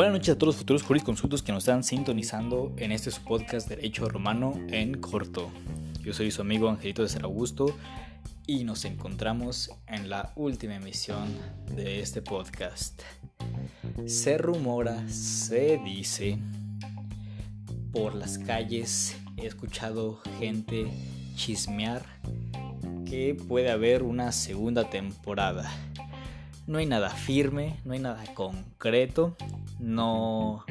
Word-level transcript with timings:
Buenas 0.00 0.14
noches 0.14 0.34
a 0.34 0.38
todos 0.38 0.54
los 0.54 0.56
futuros 0.56 0.82
jurisconsultos 0.82 1.42
que 1.42 1.52
nos 1.52 1.64
están 1.64 1.84
sintonizando 1.84 2.72
en 2.78 2.90
este 2.90 3.10
su 3.10 3.20
podcast 3.20 3.68
Derecho 3.68 4.08
Romano 4.08 4.54
en 4.68 4.98
corto. 4.98 5.50
Yo 6.02 6.14
soy 6.14 6.30
su 6.30 6.40
amigo 6.40 6.70
Angelito 6.70 7.02
de 7.02 7.10
Ser 7.10 7.24
Augusto 7.24 7.66
y 8.46 8.64
nos 8.64 8.86
encontramos 8.86 9.70
en 9.86 10.08
la 10.08 10.32
última 10.36 10.76
emisión 10.76 11.28
de 11.76 12.00
este 12.00 12.22
podcast. 12.22 13.02
Se 14.06 14.38
rumora, 14.38 15.06
se 15.10 15.78
dice, 15.84 16.38
por 17.92 18.14
las 18.14 18.38
calles 18.38 19.18
he 19.36 19.44
escuchado 19.44 20.22
gente 20.38 20.86
chismear 21.36 22.06
que 23.04 23.34
puede 23.34 23.70
haber 23.70 24.02
una 24.02 24.32
segunda 24.32 24.88
temporada. 24.88 25.70
No 26.66 26.78
hay 26.78 26.86
nada 26.86 27.10
firme, 27.10 27.76
no 27.84 27.94
hay 27.94 27.98
nada 27.98 28.22
concreto, 28.34 29.36
no, 29.78 30.64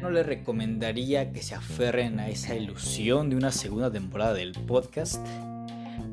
no 0.00 0.10
les 0.10 0.26
recomendaría 0.26 1.32
que 1.32 1.42
se 1.42 1.54
aferren 1.54 2.20
a 2.20 2.28
esa 2.28 2.54
ilusión 2.54 3.30
de 3.30 3.36
una 3.36 3.52
segunda 3.52 3.90
temporada 3.90 4.34
del 4.34 4.52
podcast, 4.52 5.26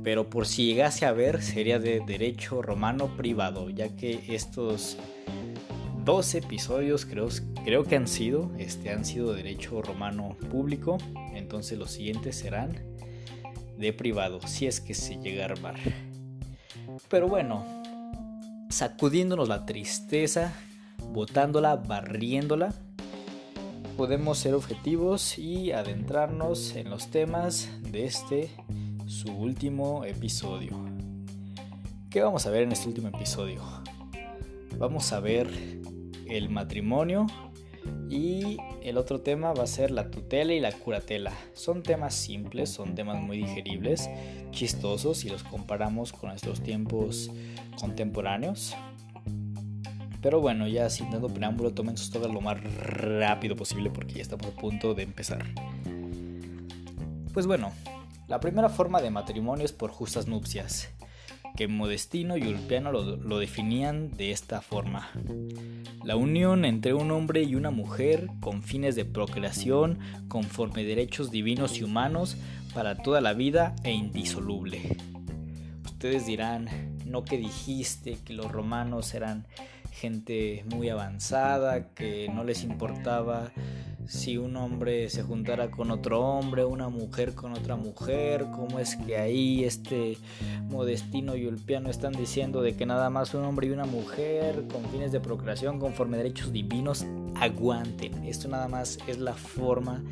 pero 0.04 0.30
por 0.30 0.48
si 0.48 0.66
llegase 0.66 1.06
a 1.06 1.12
ver 1.12 1.42
sería 1.42 1.80
de 1.80 2.02
derecho 2.06 2.62
romano 2.62 3.18
privado, 3.18 3.70
ya 3.70 3.96
que 3.96 4.24
estos 4.30 4.98
dos 6.06 6.34
episodios 6.36 7.06
creo, 7.06 7.28
creo 7.66 7.84
que 7.84 7.98
han 7.98 8.08
sido, 8.08 8.52
este, 8.58 8.92
han 8.92 9.04
sido 9.04 9.34
derecho 9.34 9.82
romano 9.82 10.38
público, 10.50 10.98
entonces 11.34 11.78
los 11.78 11.92
siguientes 11.92 12.38
serán 12.38 12.72
de 13.78 13.92
privado, 13.92 14.40
si 14.48 14.68
es 14.68 14.80
que 14.80 14.94
se 14.94 15.18
llega 15.18 15.44
a 15.44 15.50
armar. 15.50 15.76
Pero 17.10 17.28
bueno, 17.28 17.77
sacudiéndonos 18.78 19.50
la 19.50 19.66
tristeza, 19.66 20.54
botándola, 21.12 21.78
barriéndola, 21.78 22.76
podemos 23.98 24.38
ser 24.38 24.54
objetivos 24.54 25.40
y 25.40 25.72
adentrarnos 25.72 26.76
en 26.76 26.92
los 26.92 27.10
temas 27.10 27.72
de 27.92 28.06
este, 28.06 28.52
su 29.08 29.32
último 29.32 30.06
episodio. 30.06 30.78
¿Qué 32.12 32.22
vamos 32.22 32.46
a 32.46 32.52
ver 32.52 32.62
en 32.62 32.72
este 32.72 32.88
último 32.88 33.08
episodio? 33.08 33.64
Vamos 34.78 35.12
a 35.12 35.22
ver 35.22 35.50
el 36.30 36.50
matrimonio 36.50 37.26
y 38.10 38.58
el 38.82 38.98
otro 38.98 39.22
tema 39.22 39.54
va 39.54 39.64
a 39.64 39.68
ser 39.68 39.92
la 39.92 40.10
tutela 40.10 40.54
y 40.54 40.60
la 40.60 40.72
curatela. 40.72 41.34
Son 41.54 41.84
temas 41.84 42.14
simples, 42.14 42.70
son 42.70 42.96
temas 42.96 43.22
muy 43.22 43.38
digeribles, 43.38 44.10
chistosos 44.52 45.20
si 45.20 45.30
los 45.30 45.44
comparamos 45.44 46.14
con 46.14 46.30
nuestros 46.30 46.62
tiempos 46.62 47.32
contemporáneos. 47.80 48.76
Pero 50.22 50.42
bueno, 50.42 50.68
ya 50.68 50.90
sin 50.90 51.12
dando 51.12 51.28
preámbulo, 51.28 51.74
tomen 51.74 51.98
sus 51.98 52.10
todas 52.10 52.32
lo 52.32 52.42
más 52.42 52.58
rápido 52.82 53.56
posible 53.56 53.90
porque 53.90 54.16
ya 54.16 54.22
estamos 54.22 54.48
a 54.48 54.56
punto 54.56 54.94
de 54.94 55.04
empezar. 55.04 55.46
Pues 57.34 57.46
bueno, 57.46 57.72
la 58.28 58.40
primera 58.40 58.70
forma 58.70 59.02
de 59.02 59.12
matrimonio 59.12 59.66
es 59.66 59.74
por 59.74 59.92
justas 59.92 60.28
nupcias 60.28 60.90
que 61.58 61.68
Modestino 61.68 62.38
y 62.38 62.44
Ulpiano 62.44 62.92
lo, 62.92 63.40
definían 63.40 64.12
de 64.12 64.32
esta 64.32 64.62
forma. 64.62 65.10
La 66.04 66.16
unión 66.16 66.64
entre 66.64 66.94
un 66.94 67.12
hombre 67.12 67.44
y 67.44 67.56
una 67.56 67.72
mujer 67.72 68.30
con 68.40 68.62
fines 68.62 68.96
de 68.96 69.06
procreación, 69.06 70.00
conforme 70.28 70.84
derechos 70.84 71.32
divinos 71.32 71.80
y 71.80 71.84
humanos, 71.84 72.38
para 72.76 72.96
toda 72.96 73.22
la 73.22 73.34
vida 73.34 73.76
e 73.84 73.92
indisoluble. 73.92 74.98
Ustedes 75.84 76.28
dirán, 76.28 76.70
no 77.06 77.26
que 77.26 77.38
dijiste 77.38 78.20
que 78.24 78.34
los 78.34 78.52
romanos 78.52 79.16
eran 79.16 79.48
gente 79.92 80.64
muy 80.70 80.90
avanzada, 80.90 81.90
que 81.96 82.30
no 82.32 82.44
les 82.44 82.64
importaba 82.64 83.52
si 84.08 84.38
un 84.38 84.56
hombre 84.56 85.10
se 85.10 85.24
juntara 85.24 85.70
con 85.70 85.92
otro 85.92 86.22
hombre, 86.22 86.66
una 86.66 86.90
mujer 86.90 87.34
con 87.34 87.54
otra 87.54 87.76
mujer, 87.76 88.46
cómo 88.56 88.80
es 88.80 88.96
que 88.96 89.18
ahí 89.18 89.64
este 89.64 90.18
Modestino 90.70 91.36
y 91.36 91.46
Ulpiano 91.46 91.90
están 91.90 92.14
diciendo 92.14 92.62
de 92.62 92.76
que 92.76 92.86
nada 92.86 93.10
más 93.10 93.34
un 93.34 93.44
hombre 93.44 93.68
y 93.68 93.72
una 93.72 93.86
mujer 93.86 94.64
con 94.72 94.86
fines 94.86 95.12
de 95.12 95.20
procreación 95.20 95.80
conforme 95.80 96.18
derechos 96.18 96.52
divinos 96.52 97.06
aguanten. 97.36 98.24
Esto 98.24 98.48
nada 98.48 98.68
más 98.68 98.98
es 99.08 99.18
la 99.20 99.34
forma 99.34 100.04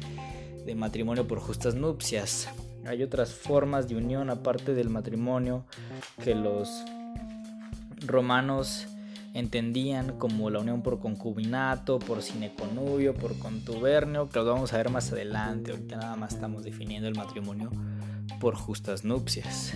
de 0.66 0.75
matrimonio 0.75 1.27
por 1.27 1.39
justas 1.39 1.75
nupcias. 1.75 2.50
Hay 2.85 3.01
otras 3.01 3.33
formas 3.33 3.88
de 3.88 3.95
unión 3.95 4.29
aparte 4.29 4.73
del 4.73 4.89
matrimonio 4.89 5.66
que 6.23 6.35
los 6.35 6.83
romanos 8.06 8.88
entendían 9.35 10.18
como 10.18 10.50
la 10.50 10.59
unión 10.59 10.81
por 10.81 11.00
concubinato, 11.00 12.00
por 12.00 12.23
sineconubio, 12.23 13.13
por 13.13 13.38
contubernio, 13.38 14.29
que 14.29 14.40
lo 14.40 14.46
vamos 14.46 14.73
a 14.73 14.78
ver 14.78 14.90
más 14.90 15.12
adelante, 15.12 15.72
ahorita 15.72 15.97
nada 15.97 16.16
más 16.16 16.34
estamos 16.34 16.63
definiendo 16.63 17.09
el 17.09 17.16
matrimonio 17.16 17.69
por 18.40 18.56
justas 18.56 19.03
nupcias. 19.03 19.75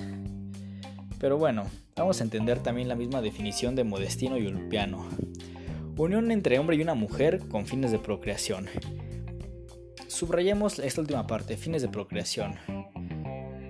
Pero 1.20 1.38
bueno, 1.38 1.66
vamos 1.98 2.22
a 2.22 2.24
entender 2.24 2.60
también 2.60 2.88
la 2.88 2.96
misma 2.96 3.22
definición 3.22 3.76
de 3.76 3.84
Modestino 3.84 4.38
y 4.38 4.48
Ulpiano. 4.48 5.06
Unión 5.98 6.32
entre 6.32 6.58
hombre 6.58 6.78
y 6.78 6.82
una 6.82 6.94
mujer 6.94 7.50
con 7.50 7.66
fines 7.66 7.92
de 7.92 8.00
procreación. 8.00 8.68
Subrayemos 10.08 10.80
esta 10.80 11.02
última 11.02 11.28
parte, 11.28 11.58
fines 11.58 11.82
de 11.82 11.90
procreación. 11.90 12.56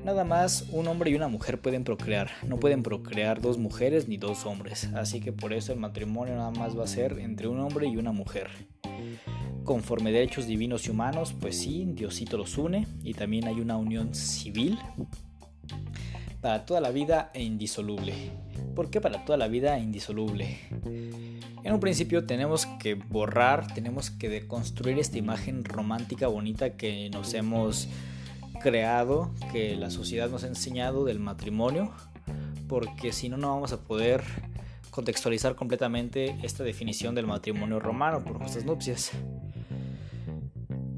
Nada 0.09 0.24
más 0.24 0.66
un 0.72 0.88
hombre 0.88 1.12
y 1.12 1.14
una 1.14 1.28
mujer 1.28 1.62
pueden 1.62 1.84
procrear, 1.84 2.31
no 2.42 2.59
pueden 2.59 2.81
procrear 2.81 3.42
dos 3.42 3.59
mujeres 3.59 4.08
ni 4.08 4.18
dos 4.18 4.47
hombres, 4.47 4.90
así 4.96 5.20
que 5.20 5.31
por 5.31 5.53
eso 5.53 5.72
el 5.72 5.78
matrimonio 5.78 6.36
nada 6.36 6.50
más 6.50 6.75
va 6.75 6.86
a 6.86 6.88
ser 6.88 7.20
entre 7.20 7.47
un 7.47 7.59
hombre 7.59 7.88
y 7.88 7.96
una 7.96 8.12
mujer. 8.12 8.50
Conforme 9.64 10.12
derechos 10.12 10.48
divinos 10.48 10.88
y 10.88 10.90
humanos, 10.90 11.36
pues 11.40 11.59
sí, 11.59 11.86
Diosito 11.94 12.40
los 12.40 12.58
une 12.58 12.88
y 13.03 13.14
también 13.14 13.48
hay 13.48 13.62
una 13.62 13.78
unión 13.78 14.16
civil 14.16 14.80
para 16.42 16.66
toda 16.66 16.81
la 16.81 16.90
vida 16.90 17.30
e 17.36 17.44
indisoluble. 17.44 18.16
¿Por 18.75 18.90
qué 18.90 19.02
para 19.02 19.24
toda 19.25 19.38
la 19.38 19.48
vida 19.48 19.78
e 19.78 19.81
indisoluble? 19.81 20.58
En 21.64 21.72
un 21.72 21.80
principio 21.80 22.25
tenemos 22.25 22.66
que 22.66 22.96
borrar, 22.96 23.72
tenemos 23.75 24.09
que 24.09 24.28
deconstruir 24.28 24.98
esta 24.98 25.19
imagen 25.19 25.64
romántica 25.64 26.25
bonita 26.25 26.78
que 26.78 27.12
nos 27.12 27.36
hemos 27.36 27.88
creado, 28.59 29.31
que 29.52 29.75
la 29.75 29.90
sociedad 29.90 30.30
nos 30.30 30.44
ha 30.44 30.47
enseñado 30.47 31.06
del 31.06 31.20
matrimonio, 31.20 31.92
porque 32.68 33.12
si 33.12 33.30
no, 33.30 33.38
no 33.38 33.50
vamos 33.50 33.74
a 33.74 33.81
poder 33.81 34.24
contextualizar 34.92 35.56
completamente 35.56 36.38
esta 36.44 36.64
definición 36.64 37.16
del 37.16 37.28
matrimonio 37.28 37.80
romano 37.80 38.24
por 38.24 38.40
nuestras 38.40 38.66
nupcias. 38.66 39.12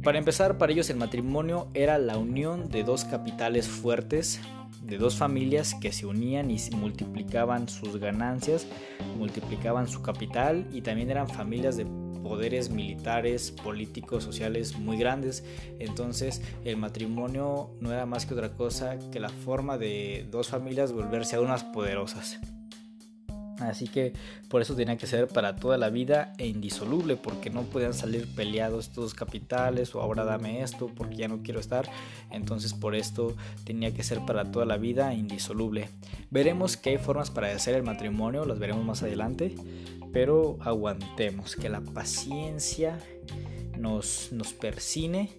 Para 0.04 0.18
empezar, 0.18 0.58
para 0.58 0.72
ellos 0.72 0.90
el 0.90 0.98
matrimonio 0.98 1.68
era 1.76 2.00
la 2.00 2.18
unión 2.18 2.70
de 2.70 2.84
dos 2.84 3.06
capitales 3.06 3.68
fuertes, 3.68 4.42
de 4.82 4.98
dos 4.98 5.16
familias 5.16 5.76
que 5.76 5.92
se 5.92 6.08
unían 6.08 6.50
y 6.50 6.58
multiplicaban 6.76 7.70
sus 7.70 7.98
ganancias, 7.98 8.66
multiplicaban 9.18 9.88
su 9.88 10.02
capital 10.02 10.68
y 10.74 10.82
también 10.82 11.12
eran 11.12 11.28
familias 11.30 11.78
de 11.78 11.86
poderes 12.24 12.70
militares, 12.70 13.52
políticos, 13.52 14.24
sociales 14.24 14.78
muy 14.78 14.98
grandes. 14.98 15.44
Entonces 15.80 16.42
el 16.64 16.78
matrimonio 16.78 17.72
no 17.80 17.92
era 17.92 18.06
más 18.06 18.26
que 18.26 18.34
otra 18.34 18.54
cosa 18.54 18.98
que 19.12 19.20
la 19.20 19.30
forma 19.30 19.78
de 19.78 20.28
dos 20.30 20.50
familias 20.50 20.92
volverse 20.92 21.36
a 21.36 21.42
unas 21.42 21.64
poderosas. 21.64 22.40
Así 23.62 23.88
que 23.88 24.14
por 24.50 24.62
eso 24.62 24.76
tenía 24.76 24.98
que 24.98 25.08
ser 25.08 25.28
para 25.28 25.56
toda 25.56 25.78
la 25.78 25.90
vida 25.90 26.34
e 26.38 26.48
indisoluble, 26.48 27.16
porque 27.16 27.50
no 27.50 27.64
podían 27.64 27.94
salir 27.94 28.28
peleados 28.36 28.88
estos 28.88 29.14
capitales 29.14 29.96
o 29.96 30.02
ahora 30.02 30.24
dame 30.24 30.62
esto 30.62 30.90
porque 30.96 31.16
ya 31.16 31.28
no 31.28 31.42
quiero 31.44 31.60
estar. 31.60 31.90
Entonces 32.32 32.74
por 32.74 32.96
esto 32.96 33.36
tenía 33.64 33.94
que 33.94 34.04
ser 34.04 34.22
para 34.26 34.52
toda 34.52 34.66
la 34.66 34.78
vida 34.78 35.14
e 35.14 35.18
indisoluble. 35.18 35.90
Veremos 36.30 36.78
qué 36.78 36.92
hay 36.92 36.98
formas 36.98 37.32
para 37.32 37.52
hacer 37.52 37.76
el 37.76 37.84
matrimonio, 37.84 38.46
las 38.46 38.60
veremos 38.60 38.86
más 38.86 39.04
adelante, 39.04 39.56
pero 40.12 40.58
aguantemos, 40.62 41.56
que 41.56 41.70
la 41.70 41.82
paciencia 41.82 43.00
nos, 43.78 44.32
nos 44.32 44.54
persine 44.54 45.30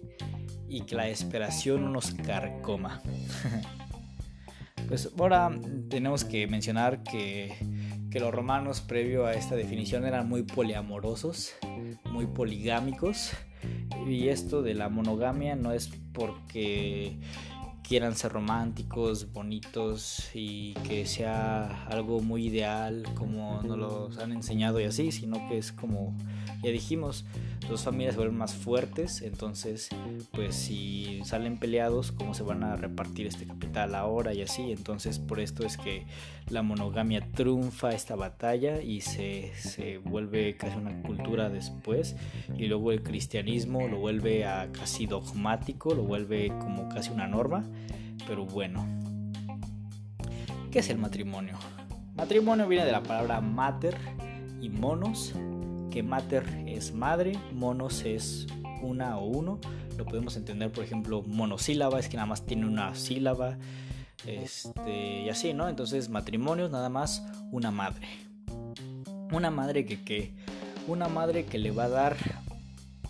y 0.67 0.81
que 0.81 0.95
la 0.95 1.07
esperación 1.07 1.91
nos 1.91 2.11
carcoma. 2.11 3.01
pues 4.87 5.09
ahora 5.17 5.51
tenemos 5.89 6.23
que 6.23 6.47
mencionar 6.47 7.03
que, 7.03 7.53
que 8.13 8.19
los 8.19 8.31
romanos 8.31 8.79
previo 8.79 9.25
a 9.25 9.33
esta 9.33 9.55
definición 9.55 10.05
eran 10.05 10.29
muy 10.29 10.43
poliamorosos, 10.43 11.55
muy 12.05 12.27
poligámicos. 12.27 13.31
Y 14.07 14.27
esto 14.27 14.61
de 14.61 14.75
la 14.75 14.87
monogamia 14.87 15.55
no 15.55 15.71
es 15.71 15.89
porque 16.13 17.17
quieran 17.83 18.15
ser 18.15 18.31
románticos, 18.31 19.31
bonitos 19.31 20.29
y 20.33 20.73
que 20.87 21.05
sea 21.05 21.85
algo 21.85 22.21
muy 22.21 22.47
ideal 22.47 23.03
como 23.13 23.61
nos 23.61 23.77
los 23.77 24.17
han 24.17 24.31
enseñado 24.31 24.79
y 24.79 24.85
así, 24.85 25.11
sino 25.11 25.47
que 25.49 25.57
es 25.57 25.71
como 25.71 26.15
ya 26.63 26.71
dijimos, 26.71 27.25
dos 27.69 27.83
familias 27.83 28.13
se 28.13 28.19
vuelven 28.19 28.37
más 28.37 28.53
fuertes, 28.53 29.21
entonces 29.21 29.89
pues 30.31 30.55
si 30.55 31.21
salen 31.25 31.57
peleados, 31.57 32.11
¿cómo 32.13 32.33
se 32.33 32.43
van 32.43 32.63
a 32.63 32.75
repartir 32.77 33.27
este 33.27 33.45
capital 33.45 33.95
ahora 33.95 34.33
y 34.33 34.41
así? 34.41 34.71
Entonces 34.71 35.19
por 35.19 35.41
esto 35.41 35.65
es 35.65 35.77
que 35.77 36.05
la 36.49 36.61
monogamia 36.61 37.21
triunfa 37.31 37.91
esta 37.91 38.15
batalla 38.15 38.81
y 38.81 39.01
se, 39.01 39.51
se 39.55 39.97
vuelve 39.97 40.55
casi 40.55 40.77
una 40.77 41.01
cultura 41.01 41.49
después 41.49 42.15
y 42.57 42.67
luego 42.67 42.91
el 42.91 43.03
cristianismo 43.03 43.87
lo 43.87 43.99
vuelve 43.99 44.45
a 44.45 44.71
casi 44.71 45.05
dogmático, 45.05 45.93
lo 45.93 46.03
vuelve 46.03 46.47
como 46.47 46.87
casi 46.89 47.11
una 47.11 47.27
norma, 47.27 47.65
pero 48.27 48.45
bueno. 48.45 48.85
¿Qué 50.71 50.79
es 50.79 50.89
el 50.89 50.97
matrimonio? 50.97 51.57
Matrimonio 52.15 52.67
viene 52.67 52.85
de 52.85 52.91
la 52.91 53.03
palabra 53.03 53.41
mater 53.41 53.95
y 54.61 54.69
monos, 54.69 55.33
que 55.91 56.03
mater 56.03 56.45
es 56.67 56.93
madre, 56.93 57.37
monos 57.53 58.03
es 58.03 58.47
una 58.81 59.17
o 59.17 59.25
uno. 59.25 59.59
Lo 59.97 60.05
podemos 60.05 60.35
entender, 60.37 60.71
por 60.71 60.83
ejemplo, 60.83 61.23
monosílaba 61.23 61.99
es 61.99 62.09
que 62.09 62.17
nada 62.17 62.27
más 62.27 62.45
tiene 62.45 62.65
una 62.65 62.95
sílaba. 62.95 63.57
Este, 64.25 65.21
y 65.21 65.29
así, 65.29 65.53
¿no? 65.53 65.69
Entonces, 65.69 66.09
matrimonios 66.09 66.71
nada 66.71 66.89
más 66.89 67.23
una 67.51 67.71
madre. 67.71 68.07
Una 69.31 69.51
madre 69.51 69.85
que, 69.85 70.03
que 70.03 70.33
una 70.87 71.07
madre 71.07 71.45
que 71.45 71.57
le 71.57 71.71
va 71.71 71.85
a 71.85 71.89
dar 71.89 72.17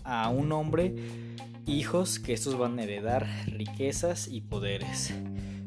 a 0.04 0.30
un 0.30 0.52
hombre 0.52 0.96
hijos 1.66 2.20
que 2.20 2.34
estos 2.34 2.58
van 2.58 2.80
a 2.80 2.84
heredar 2.84 3.28
riquezas 3.48 4.28
y 4.28 4.42
poderes. 4.42 5.14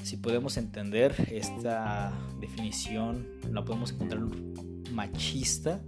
Si 0.03 0.17
podemos 0.17 0.57
entender 0.57 1.15
esta 1.33 2.13
definición, 2.41 3.27
la 3.51 3.65
podemos 3.65 3.93
encontrar 3.93 4.23
machista 4.93 5.81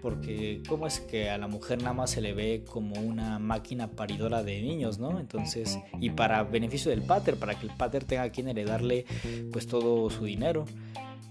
porque 0.00 0.62
cómo 0.68 0.86
es 0.86 1.00
que 1.00 1.30
a 1.30 1.38
la 1.38 1.48
mujer 1.48 1.78
nada 1.78 1.92
más 1.92 2.10
se 2.10 2.20
le 2.20 2.32
ve 2.32 2.64
como 2.64 3.00
una 3.00 3.38
máquina 3.38 3.90
paridora 3.90 4.42
de 4.42 4.62
niños, 4.62 4.98
¿no? 4.98 5.18
Entonces, 5.18 5.78
y 6.00 6.10
para 6.10 6.44
beneficio 6.44 6.90
del 6.90 7.02
pater, 7.02 7.36
para 7.36 7.58
que 7.58 7.66
el 7.66 7.72
pater 7.72 8.04
tenga 8.04 8.30
quien 8.30 8.48
heredarle 8.48 9.06
pues 9.52 9.66
todo 9.66 10.08
su 10.10 10.24
dinero. 10.24 10.64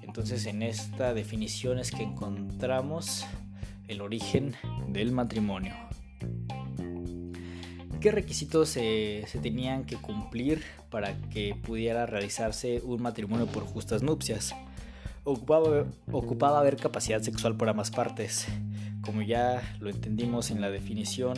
Entonces, 0.02 0.46
en 0.46 0.64
esta 0.64 1.14
definición 1.14 1.80
es 1.80 1.92
que 1.92 2.04
encontramos 2.04 3.25
el 3.88 4.02
origen 4.02 4.56
del 4.90 5.12
matrimonio. 5.12 5.74
¿Qué 7.99 8.11
requisitos 8.11 8.69
se, 8.69 9.25
se 9.27 9.39
tenían 9.39 9.85
que 9.85 9.95
cumplir 9.97 10.63
para 10.89 11.15
que 11.29 11.55
pudiera 11.55 12.05
realizarse 12.05 12.81
un 12.83 13.01
matrimonio 13.01 13.47
por 13.47 13.63
justas 13.63 14.03
nupcias? 14.03 14.53
ocupaba, 15.27 15.85
ocupaba 16.11 16.59
haber 16.59 16.77
capacidad 16.77 17.21
sexual 17.21 17.57
por 17.57 17.67
ambas 17.69 17.91
partes. 17.91 18.47
Como 19.01 19.21
ya 19.21 19.61
lo 19.79 19.89
entendimos 19.89 20.51
en 20.51 20.61
la 20.61 20.69
definición 20.69 21.38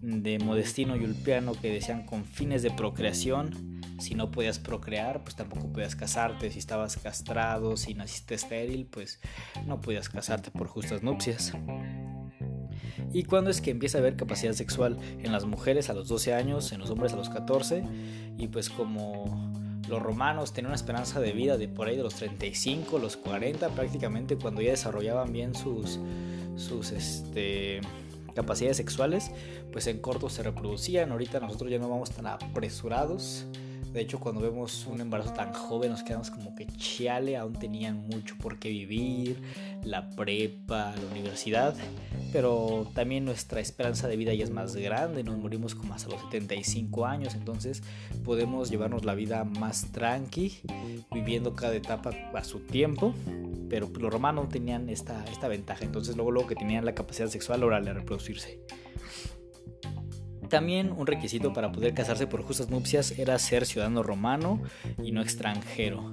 de 0.00 0.38
Modestino 0.38 0.96
y 0.96 1.04
Ulpiano 1.04 1.52
que 1.52 1.72
decían 1.72 2.06
con 2.06 2.24
fines 2.24 2.62
de 2.62 2.70
procreación, 2.70 3.80
si 3.98 4.14
no 4.14 4.30
podías 4.30 4.60
procrear, 4.60 5.24
pues 5.24 5.34
tampoco 5.34 5.72
podías 5.72 5.96
casarte, 5.96 6.52
si 6.52 6.60
estabas 6.60 6.96
castrado, 6.96 7.76
si 7.76 7.94
naciste 7.94 8.36
estéril, 8.36 8.86
pues 8.86 9.20
no 9.66 9.80
podías 9.80 10.08
casarte 10.08 10.52
por 10.52 10.68
justas 10.68 11.02
nupcias. 11.02 11.52
¿Y 13.12 13.24
cuándo 13.24 13.50
es 13.50 13.60
que 13.60 13.70
empieza 13.70 13.98
a 13.98 14.00
haber 14.00 14.16
capacidad 14.16 14.52
sexual? 14.52 14.98
En 15.22 15.32
las 15.32 15.44
mujeres 15.44 15.90
a 15.90 15.94
los 15.94 16.08
12 16.08 16.34
años, 16.34 16.72
en 16.72 16.80
los 16.80 16.90
hombres 16.90 17.12
a 17.12 17.16
los 17.16 17.30
14, 17.30 17.82
y 18.36 18.48
pues 18.48 18.68
como 18.70 19.52
los 19.88 20.02
romanos 20.02 20.52
tenían 20.52 20.70
una 20.70 20.76
esperanza 20.76 21.18
de 21.20 21.32
vida 21.32 21.56
de 21.56 21.68
por 21.68 21.88
ahí 21.88 21.96
de 21.96 22.02
los 22.02 22.14
35, 22.14 22.98
los 22.98 23.16
40 23.16 23.70
prácticamente 23.70 24.36
cuando 24.36 24.60
ya 24.60 24.70
desarrollaban 24.70 25.32
bien 25.32 25.54
sus, 25.54 25.98
sus 26.56 26.92
este, 26.92 27.80
capacidades 28.34 28.76
sexuales, 28.76 29.30
pues 29.72 29.86
en 29.86 29.98
corto 29.98 30.28
se 30.28 30.42
reproducían. 30.42 31.10
Ahorita 31.10 31.40
nosotros 31.40 31.70
ya 31.70 31.78
no 31.78 31.88
vamos 31.88 32.10
tan 32.10 32.26
apresurados. 32.26 33.46
De 33.92 34.02
hecho, 34.02 34.20
cuando 34.20 34.42
vemos 34.42 34.86
un 34.86 35.00
embarazo 35.00 35.32
tan 35.32 35.54
joven 35.54 35.90
nos 35.90 36.02
quedamos 36.02 36.30
como 36.30 36.54
que 36.54 36.66
chale, 36.66 37.38
aún 37.38 37.54
tenían 37.54 37.96
mucho 38.06 38.36
por 38.38 38.58
qué 38.58 38.68
vivir, 38.68 39.40
la 39.82 40.10
prepa, 40.10 40.94
la 40.94 41.10
universidad, 41.10 41.74
pero 42.32 42.86
también 42.94 43.24
nuestra 43.24 43.60
esperanza 43.60 44.08
de 44.08 44.16
vida 44.16 44.34
ya 44.34 44.44
es 44.44 44.50
más 44.50 44.76
grande, 44.76 45.24
nos 45.24 45.38
morimos 45.38 45.74
como 45.74 45.94
hasta 45.94 46.10
los 46.10 46.20
75 46.22 47.06
años, 47.06 47.34
entonces 47.34 47.82
podemos 48.24 48.70
llevarnos 48.70 49.04
la 49.04 49.14
vida 49.14 49.44
más 49.44 49.90
tranqui, 49.92 50.60
viviendo 51.12 51.54
cada 51.54 51.74
etapa 51.74 52.10
a 52.34 52.44
su 52.44 52.60
tiempo, 52.60 53.14
pero 53.68 53.88
los 53.98 54.12
romanos 54.12 54.48
tenían 54.48 54.88
esta, 54.88 55.24
esta 55.26 55.48
ventaja, 55.48 55.84
entonces 55.84 56.16
luego, 56.16 56.30
luego 56.30 56.48
que 56.48 56.56
tenían 56.56 56.84
la 56.84 56.94
capacidad 56.94 57.28
sexual 57.28 57.62
oral 57.64 57.84
de 57.84 57.94
reproducirse. 57.94 58.60
También 60.48 60.92
un 60.92 61.06
requisito 61.06 61.52
para 61.52 61.72
poder 61.72 61.92
casarse 61.92 62.26
por 62.26 62.42
justas 62.42 62.70
nupcias 62.70 63.18
era 63.18 63.38
ser 63.38 63.66
ciudadano 63.66 64.02
romano 64.02 64.62
y 65.02 65.12
no 65.12 65.20
extranjero. 65.20 66.10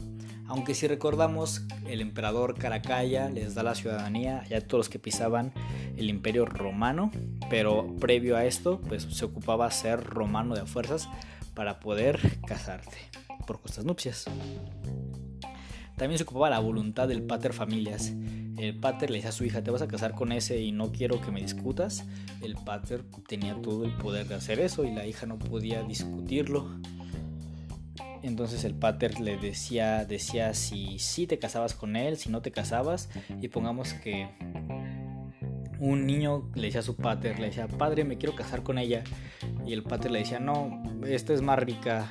Aunque 0.48 0.76
si 0.76 0.88
recordamos, 0.88 1.64
el 1.88 2.02
emperador 2.02 2.56
Caracalla 2.56 3.30
les 3.30 3.56
da 3.56 3.64
la 3.64 3.74
ciudadanía 3.74 4.44
a 4.56 4.62
todos 4.62 4.86
los 4.86 4.90
que 4.90 5.00
pisaban 5.00 5.54
el 5.98 6.10
imperio 6.10 6.46
romano, 6.46 7.12
pero 7.50 7.96
previo 8.00 8.38
a 8.38 8.46
esto, 8.46 8.80
pues 8.88 9.04
se 9.04 9.26
ocupaba 9.26 9.70
ser 9.72 10.04
romano 10.04 10.56
de 10.56 10.66
fuerzas 10.66 11.10
para 11.56 11.80
poder 11.80 12.20
casarte 12.46 12.98
por 13.48 13.58
justas 13.58 13.86
nupcias. 13.86 14.26
También 15.98 16.18
se 16.18 16.24
ocupaba 16.24 16.50
la 16.50 16.60
voluntad 16.60 17.08
del 17.08 17.24
pater 17.24 17.54
familias. 17.54 18.14
El 18.58 18.78
pater 18.80 19.10
le 19.10 19.18
decía 19.18 19.30
a 19.30 19.34
su 19.34 19.46
hija, 19.46 19.64
te 19.64 19.72
vas 19.72 19.82
a 19.82 19.88
casar 19.88 20.14
con 20.14 20.32
ese 20.32 20.60
y 20.60 20.72
no 20.72 20.92
quiero 20.92 21.22
que 21.22 21.32
me 21.32 21.42
discutas. 21.42 22.06
El 22.42 22.56
pater 22.56 23.04
tenía 23.28 23.56
todo 23.62 23.86
el 23.86 23.94
poder 23.94 24.28
de 24.28 24.36
hacer 24.36 24.60
eso 24.60 24.84
y 24.84 24.92
la 24.92 25.06
hija 25.06 25.26
no 25.26 25.40
podía 25.40 25.84
discutirlo. 25.84 26.70
Entonces 28.26 28.64
el 28.64 28.74
pater 28.74 29.20
le 29.20 29.38
decía, 29.38 30.04
decía 30.04 30.56
si, 30.56 30.98
si 30.98 31.28
te 31.28 31.38
casabas 31.38 31.76
con 31.76 31.96
él, 31.96 32.18
si 32.18 32.30
no 32.30 32.42
te 32.42 32.52
casabas. 32.52 33.08
Y 33.40 33.50
pongamos 33.50 33.94
que 33.94 34.28
un 35.80 36.08
niño 36.08 36.50
le 36.56 36.64
decía 36.64 36.80
a 36.80 36.84
su 36.84 36.96
pater, 36.96 37.40
le 37.40 37.48
decía, 37.48 37.68
padre, 37.68 38.04
me 38.04 38.18
quiero 38.18 38.36
casar 38.36 38.64
con 38.64 38.80
ella. 38.80 39.04
Y 39.68 39.74
el 39.74 39.84
pater 39.84 40.10
le 40.10 40.20
decía, 40.20 40.40
no, 40.40 40.82
esta 41.06 41.34
es 41.34 41.44
más 41.44 41.60
rica, 41.60 42.08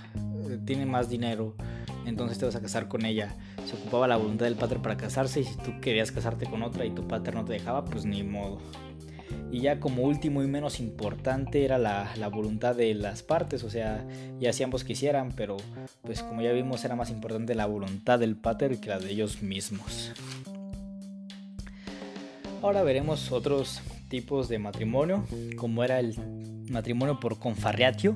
tiene 0.64 0.86
más 0.86 1.08
dinero, 1.08 1.56
entonces 2.06 2.38
te 2.38 2.44
vas 2.44 2.54
a 2.54 2.62
casar 2.62 2.86
con 2.86 3.04
ella. 3.04 3.34
Se 3.66 3.74
ocupaba 3.74 4.06
la 4.06 4.16
voluntad 4.16 4.46
del 4.46 4.54
pater 4.54 4.78
para 4.78 4.96
casarse 4.96 5.40
y 5.40 5.44
si 5.44 5.56
tú 5.56 5.80
querías 5.80 6.12
casarte 6.12 6.46
con 6.46 6.62
otra 6.62 6.84
y 6.84 6.90
tu 6.90 7.08
pater 7.08 7.34
no 7.34 7.44
te 7.44 7.54
dejaba, 7.54 7.84
pues 7.84 8.04
ni 8.04 8.22
modo. 8.22 8.60
Y 9.50 9.60
ya 9.60 9.78
como 9.78 10.02
último 10.02 10.42
y 10.42 10.48
menos 10.48 10.80
importante 10.80 11.64
era 11.64 11.78
la, 11.78 12.28
voluntad 12.28 12.74
de 12.74 12.92
las 12.94 13.22
partes, 13.22 13.62
o 13.62 13.70
sea, 13.70 14.06
ya 14.40 14.52
si 14.52 14.62
ambos 14.62 14.84
quisieran, 14.84 15.32
pero 15.32 15.56
pues 16.02 16.22
como 16.22 16.42
ya 16.42 16.52
vimos 16.52 16.84
era 16.84 16.96
más 16.96 17.10
importante 17.10 17.54
la 17.54 17.66
voluntad 17.66 18.18
del 18.18 18.36
pater 18.36 18.80
que 18.80 18.88
la 18.88 18.98
de 18.98 19.10
ellos 19.10 19.42
mismos. 19.42 20.12
Ahora 22.62 22.82
veremos 22.82 23.30
otros 23.30 23.82
tipos 24.08 24.48
de 24.48 24.58
matrimonio, 24.58 25.24
como 25.56 25.84
era 25.84 26.00
el 26.00 26.16
matrimonio 26.70 27.20
por 27.20 27.38
confarreatio. 27.38 28.12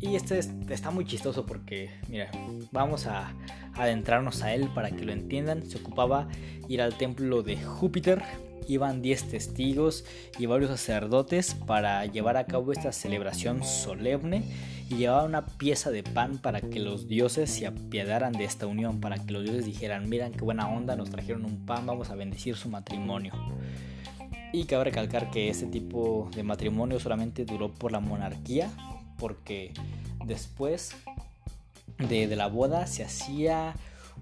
Y 0.00 0.14
este 0.14 0.38
está 0.38 0.90
muy 0.90 1.04
chistoso 1.04 1.44
porque, 1.44 1.90
mira, 2.08 2.30
vamos 2.70 3.06
a 3.06 3.32
adentrarnos 3.74 4.42
a 4.42 4.54
él 4.54 4.68
para 4.74 4.90
que 4.90 5.04
lo 5.04 5.12
entiendan. 5.12 5.68
Se 5.68 5.78
ocupaba 5.78 6.28
ir 6.68 6.82
al 6.82 6.96
templo 6.96 7.42
de 7.42 7.56
Júpiter 7.56 8.22
iban 8.68 9.02
10 9.02 9.30
testigos 9.30 10.04
y 10.38 10.46
varios 10.46 10.70
sacerdotes 10.70 11.54
para 11.54 12.04
llevar 12.06 12.36
a 12.36 12.46
cabo 12.46 12.72
esta 12.72 12.92
celebración 12.92 13.64
solemne 13.64 14.44
y 14.88 14.96
llevaban 14.96 15.26
una 15.26 15.46
pieza 15.46 15.90
de 15.90 16.02
pan 16.02 16.38
para 16.38 16.60
que 16.60 16.78
los 16.78 17.08
dioses 17.08 17.50
se 17.50 17.66
apiadaran 17.66 18.32
de 18.32 18.44
esta 18.44 18.66
unión, 18.66 19.00
para 19.00 19.18
que 19.18 19.32
los 19.32 19.42
dioses 19.42 19.66
dijeran, 19.66 20.08
miran 20.08 20.32
qué 20.32 20.40
buena 20.40 20.68
onda, 20.68 20.96
nos 20.96 21.10
trajeron 21.10 21.44
un 21.44 21.66
pan, 21.66 21.86
vamos 21.86 22.10
a 22.10 22.14
bendecir 22.14 22.56
su 22.56 22.68
matrimonio. 22.68 23.32
Y 24.52 24.64
cabe 24.64 24.84
recalcar 24.84 25.30
que 25.30 25.50
este 25.50 25.66
tipo 25.66 26.30
de 26.34 26.42
matrimonio 26.42 26.98
solamente 27.00 27.44
duró 27.44 27.70
por 27.70 27.92
la 27.92 28.00
monarquía, 28.00 28.70
porque 29.18 29.74
después 30.24 30.94
de, 31.98 32.26
de 32.26 32.36
la 32.36 32.46
boda 32.46 32.86
se 32.86 33.04
hacía 33.04 33.74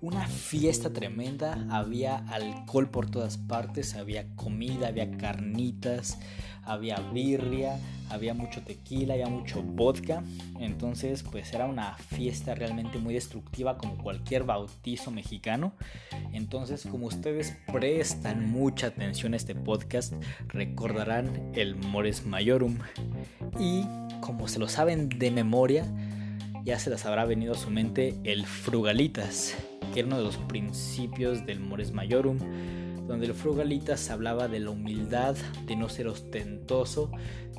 una 0.07 0.29
fiesta 0.29 0.93
tremenda, 0.93 1.67
había 1.69 2.19
alcohol 2.29 2.89
por 2.89 3.11
todas 3.11 3.39
partes, 3.39 3.97
había 3.97 4.29
comida, 4.37 4.87
había 4.87 5.11
carnitas, 5.17 6.19
había 6.63 7.01
birria, 7.13 7.81
había 8.09 8.33
mucho 8.33 8.63
tequila, 8.63 9.15
había 9.15 9.27
mucho 9.29 9.65
vodka, 9.65 10.23
entonces 10.61 11.25
pues 11.25 11.53
era 11.53 11.67
una 11.67 11.97
fiesta 11.97 12.55
realmente 12.55 12.99
muy 12.99 13.15
destructiva 13.15 13.79
como 13.79 13.99
cualquier 13.99 14.45
bautizo 14.45 15.11
mexicano. 15.11 15.73
Entonces 16.33 16.87
como 16.89 17.07
ustedes 17.07 17.57
prestan 17.73 18.49
mucha 18.49 18.89
atención 18.89 19.35
a 19.35 19.37
este 19.37 19.57
podcast, 19.57 20.13
recordarán 20.47 21.51
el 21.55 21.75
Mores 21.75 22.25
Majorum 22.25 22.79
y 23.59 23.83
como 24.21 24.47
se 24.47 24.61
lo 24.61 24.69
saben 24.69 25.09
de 25.09 25.33
memoria, 25.33 25.85
ya 26.65 26.79
se 26.79 26.91
las 26.91 27.07
habrá 27.07 27.25
venido 27.25 27.55
a 27.55 27.57
su 27.57 27.71
mente 27.71 28.15
el 28.25 28.47
frugalitas, 28.47 29.57
uno 30.05 30.19
de 30.19 30.25
los 30.25 30.37
principios 30.37 31.47
del 31.47 31.61
mores 31.61 31.93
majorum, 31.93 32.39
donde 33.07 33.27
el 33.27 33.35
frugalitas 33.35 34.11
hablaba 34.11 34.49
de 34.49 34.61
la 34.61 34.71
humildad, 34.71 35.37
de 35.67 35.77
no 35.77 35.89
ser 35.89 36.09
ostentoso, 36.09 37.11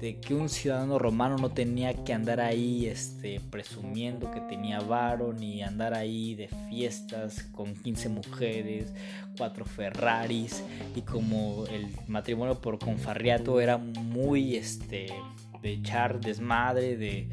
de 0.02 0.20
que 0.20 0.36
un 0.36 0.50
ciudadano 0.50 1.00
romano 1.00 1.38
no 1.38 1.50
tenía 1.50 2.04
que 2.04 2.14
andar 2.14 2.40
ahí 2.40 2.86
este, 2.86 3.40
presumiendo 3.50 4.30
que 4.30 4.42
tenía 4.42 4.80
varo, 4.80 5.34
ni 5.34 5.64
andar 5.64 5.94
ahí 5.94 6.36
de 6.36 6.50
fiestas 6.70 7.44
con 7.52 7.74
15 7.74 8.10
mujeres, 8.10 8.94
cuatro 9.38 9.66
Ferraris, 9.66 10.64
y 10.96 11.02
como 11.02 11.66
el 11.68 11.88
matrimonio 12.08 12.62
por 12.62 12.78
confarriato 12.78 13.60
era 13.60 13.78
muy 13.78 14.56
este, 14.56 15.08
de 15.62 15.74
echar 15.74 16.20
desmadre, 16.20 16.98
de 16.98 17.30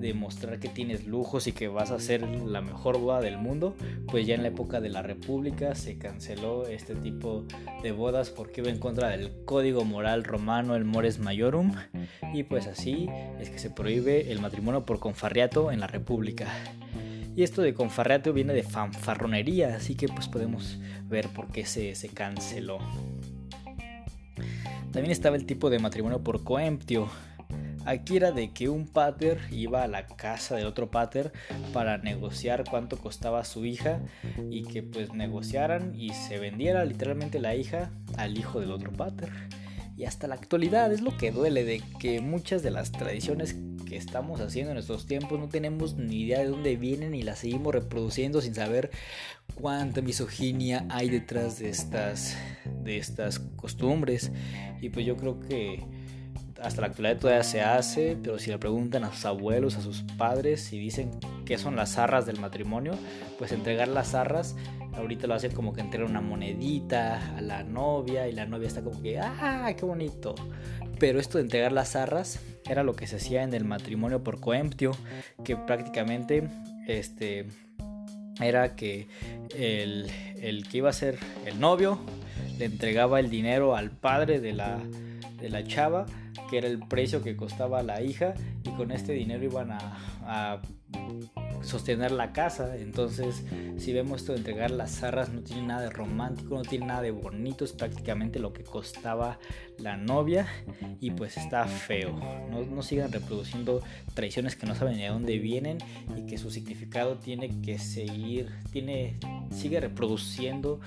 demostrar 0.00 0.58
que 0.58 0.68
tienes 0.68 1.06
lujos 1.06 1.46
y 1.46 1.52
que 1.52 1.68
vas 1.68 1.90
a 1.90 2.00
ser 2.00 2.22
la 2.22 2.60
mejor 2.60 2.98
boda 2.98 3.20
del 3.20 3.38
mundo, 3.38 3.74
pues 4.08 4.26
ya 4.26 4.34
en 4.34 4.42
la 4.42 4.48
época 4.48 4.80
de 4.80 4.88
la 4.88 5.02
República 5.02 5.74
se 5.74 5.98
canceló 5.98 6.66
este 6.66 6.94
tipo 6.94 7.44
de 7.82 7.92
bodas 7.92 8.30
porque 8.30 8.60
iba 8.60 8.70
en 8.70 8.78
contra 8.78 9.08
del 9.08 9.44
código 9.44 9.84
moral 9.84 10.24
romano, 10.24 10.74
el 10.74 10.84
mores 10.84 11.18
majorum, 11.18 11.72
y 12.32 12.44
pues 12.44 12.66
así 12.66 13.08
es 13.38 13.50
que 13.50 13.58
se 13.58 13.70
prohíbe 13.70 14.32
el 14.32 14.40
matrimonio 14.40 14.84
por 14.84 14.98
confarriato 14.98 15.70
en 15.70 15.80
la 15.80 15.86
República. 15.86 16.48
Y 17.36 17.42
esto 17.42 17.62
de 17.62 17.74
confarriato 17.74 18.32
viene 18.32 18.52
de 18.52 18.62
fanfarronería, 18.62 19.76
así 19.76 19.94
que 19.94 20.08
pues 20.08 20.28
podemos 20.28 20.78
ver 21.08 21.28
por 21.28 21.48
qué 21.48 21.64
se, 21.64 21.94
se 21.94 22.08
canceló. 22.08 22.78
También 24.92 25.12
estaba 25.12 25.36
el 25.36 25.46
tipo 25.46 25.70
de 25.70 25.78
matrimonio 25.78 26.22
por 26.22 26.42
coemptio, 26.42 27.08
Aquí 27.86 28.16
era 28.16 28.30
de 28.30 28.50
que 28.50 28.68
un 28.68 28.86
pater 28.86 29.40
iba 29.50 29.82
a 29.82 29.88
la 29.88 30.06
casa 30.06 30.56
del 30.56 30.66
otro 30.66 30.90
pater 30.90 31.32
para 31.72 31.98
negociar 31.98 32.64
cuánto 32.68 32.98
costaba 32.98 33.44
su 33.44 33.64
hija 33.64 34.00
y 34.50 34.64
que 34.64 34.82
pues 34.82 35.12
negociaran 35.14 35.94
y 35.94 36.10
se 36.10 36.38
vendiera 36.38 36.84
literalmente 36.84 37.40
la 37.40 37.54
hija 37.54 37.90
al 38.16 38.36
hijo 38.36 38.60
del 38.60 38.72
otro 38.72 38.92
pater. 38.92 39.30
Y 39.96 40.04
hasta 40.04 40.28
la 40.28 40.34
actualidad 40.34 40.92
es 40.92 41.02
lo 41.02 41.16
que 41.16 41.30
duele 41.30 41.64
de 41.64 41.82
que 41.98 42.20
muchas 42.20 42.62
de 42.62 42.70
las 42.70 42.92
tradiciones 42.92 43.56
que 43.86 43.96
estamos 43.96 44.40
haciendo 44.40 44.72
en 44.72 44.78
estos 44.78 45.06
tiempos 45.06 45.38
no 45.38 45.48
tenemos 45.48 45.96
ni 45.96 46.22
idea 46.22 46.38
de 46.38 46.46
dónde 46.46 46.76
vienen 46.76 47.14
y 47.14 47.22
las 47.22 47.40
seguimos 47.40 47.74
reproduciendo 47.74 48.40
sin 48.40 48.54
saber 48.54 48.90
cuánta 49.56 50.00
misoginia 50.00 50.86
hay 50.90 51.10
detrás 51.10 51.58
de 51.58 51.70
estas 51.70 52.36
de 52.84 52.98
estas 52.98 53.40
costumbres 53.56 54.30
y 54.80 54.90
pues 54.90 55.04
yo 55.04 55.16
creo 55.16 55.40
que 55.40 55.84
hasta 56.62 56.80
la 56.82 56.88
actualidad 56.88 57.18
todavía 57.18 57.42
se 57.42 57.62
hace, 57.62 58.16
pero 58.22 58.38
si 58.38 58.50
le 58.50 58.58
preguntan 58.58 59.04
a 59.04 59.12
sus 59.12 59.24
abuelos, 59.24 59.76
a 59.76 59.80
sus 59.80 60.02
padres, 60.18 60.72
y 60.72 60.78
dicen 60.78 61.10
qué 61.44 61.58
son 61.58 61.76
las 61.76 61.98
arras 61.98 62.26
del 62.26 62.38
matrimonio, 62.38 62.92
pues 63.38 63.52
entregar 63.52 63.88
las 63.88 64.14
arras, 64.14 64.56
ahorita 64.94 65.26
lo 65.26 65.34
hacen 65.34 65.52
como 65.52 65.72
que 65.72 65.80
entregan 65.80 66.10
una 66.10 66.20
monedita 66.20 67.36
a 67.36 67.40
la 67.40 67.62
novia 67.62 68.28
y 68.28 68.32
la 68.32 68.46
novia 68.46 68.68
está 68.68 68.82
como 68.82 69.00
que, 69.02 69.18
¡ah, 69.18 69.72
qué 69.76 69.84
bonito! 69.84 70.34
Pero 70.98 71.18
esto 71.18 71.38
de 71.38 71.44
entregar 71.44 71.72
las 71.72 71.96
arras 71.96 72.40
era 72.68 72.82
lo 72.82 72.94
que 72.94 73.06
se 73.06 73.16
hacía 73.16 73.42
en 73.42 73.54
el 73.54 73.64
matrimonio 73.64 74.22
por 74.22 74.40
coemptio, 74.40 74.92
que 75.44 75.56
prácticamente 75.56 76.48
este, 76.86 77.46
era 78.40 78.76
que 78.76 79.08
el, 79.56 80.10
el 80.40 80.68
que 80.68 80.78
iba 80.78 80.90
a 80.90 80.92
ser 80.92 81.18
el 81.46 81.58
novio 81.58 81.98
le 82.58 82.66
entregaba 82.66 83.18
el 83.18 83.30
dinero 83.30 83.76
al 83.76 83.90
padre 83.90 84.40
de 84.40 84.52
la, 84.52 84.78
de 85.40 85.48
la 85.48 85.64
chava 85.64 86.06
que 86.50 86.58
era 86.58 86.66
el 86.66 86.80
precio 86.80 87.22
que 87.22 87.36
costaba 87.36 87.82
la 87.84 88.02
hija 88.02 88.34
y 88.64 88.70
con 88.70 88.90
este 88.90 89.12
dinero 89.12 89.44
iban 89.44 89.70
a, 89.70 90.60
sostener 91.62 92.10
la 92.10 92.32
casa. 92.32 92.76
Entonces, 92.76 93.44
si 93.78 93.92
vemos 93.92 94.22
esto 94.22 94.32
de 94.32 94.38
entregar 94.38 94.70
las 94.70 94.98
zarras, 94.98 95.28
no 95.30 95.42
tiene 95.42 95.62
nada 95.62 95.82
de 95.82 95.90
romántico, 95.90 96.56
no 96.56 96.62
tiene 96.62 96.86
nada 96.86 97.02
de 97.02 97.10
bonito, 97.10 97.64
es 97.64 97.72
prácticamente 97.72 98.38
lo 98.38 98.52
que 98.52 98.64
costaba 98.64 99.38
la 99.78 99.96
novia 99.96 100.46
y 101.00 101.10
pues 101.12 101.36
está 101.36 101.66
feo. 101.66 102.18
No, 102.50 102.64
no 102.64 102.82
sigan 102.82 103.12
reproduciendo 103.12 103.82
traiciones 104.14 104.56
que 104.56 104.66
no 104.66 104.74
saben 104.74 104.96
de 104.96 105.08
dónde 105.08 105.38
vienen 105.38 105.78
y 106.16 106.26
que 106.26 106.38
su 106.38 106.50
significado 106.50 107.18
tiene 107.18 107.60
que 107.60 107.78
seguir, 107.78 108.50
tiene, 108.72 109.18
sigue 109.50 109.80
reproduciendo 109.80 110.80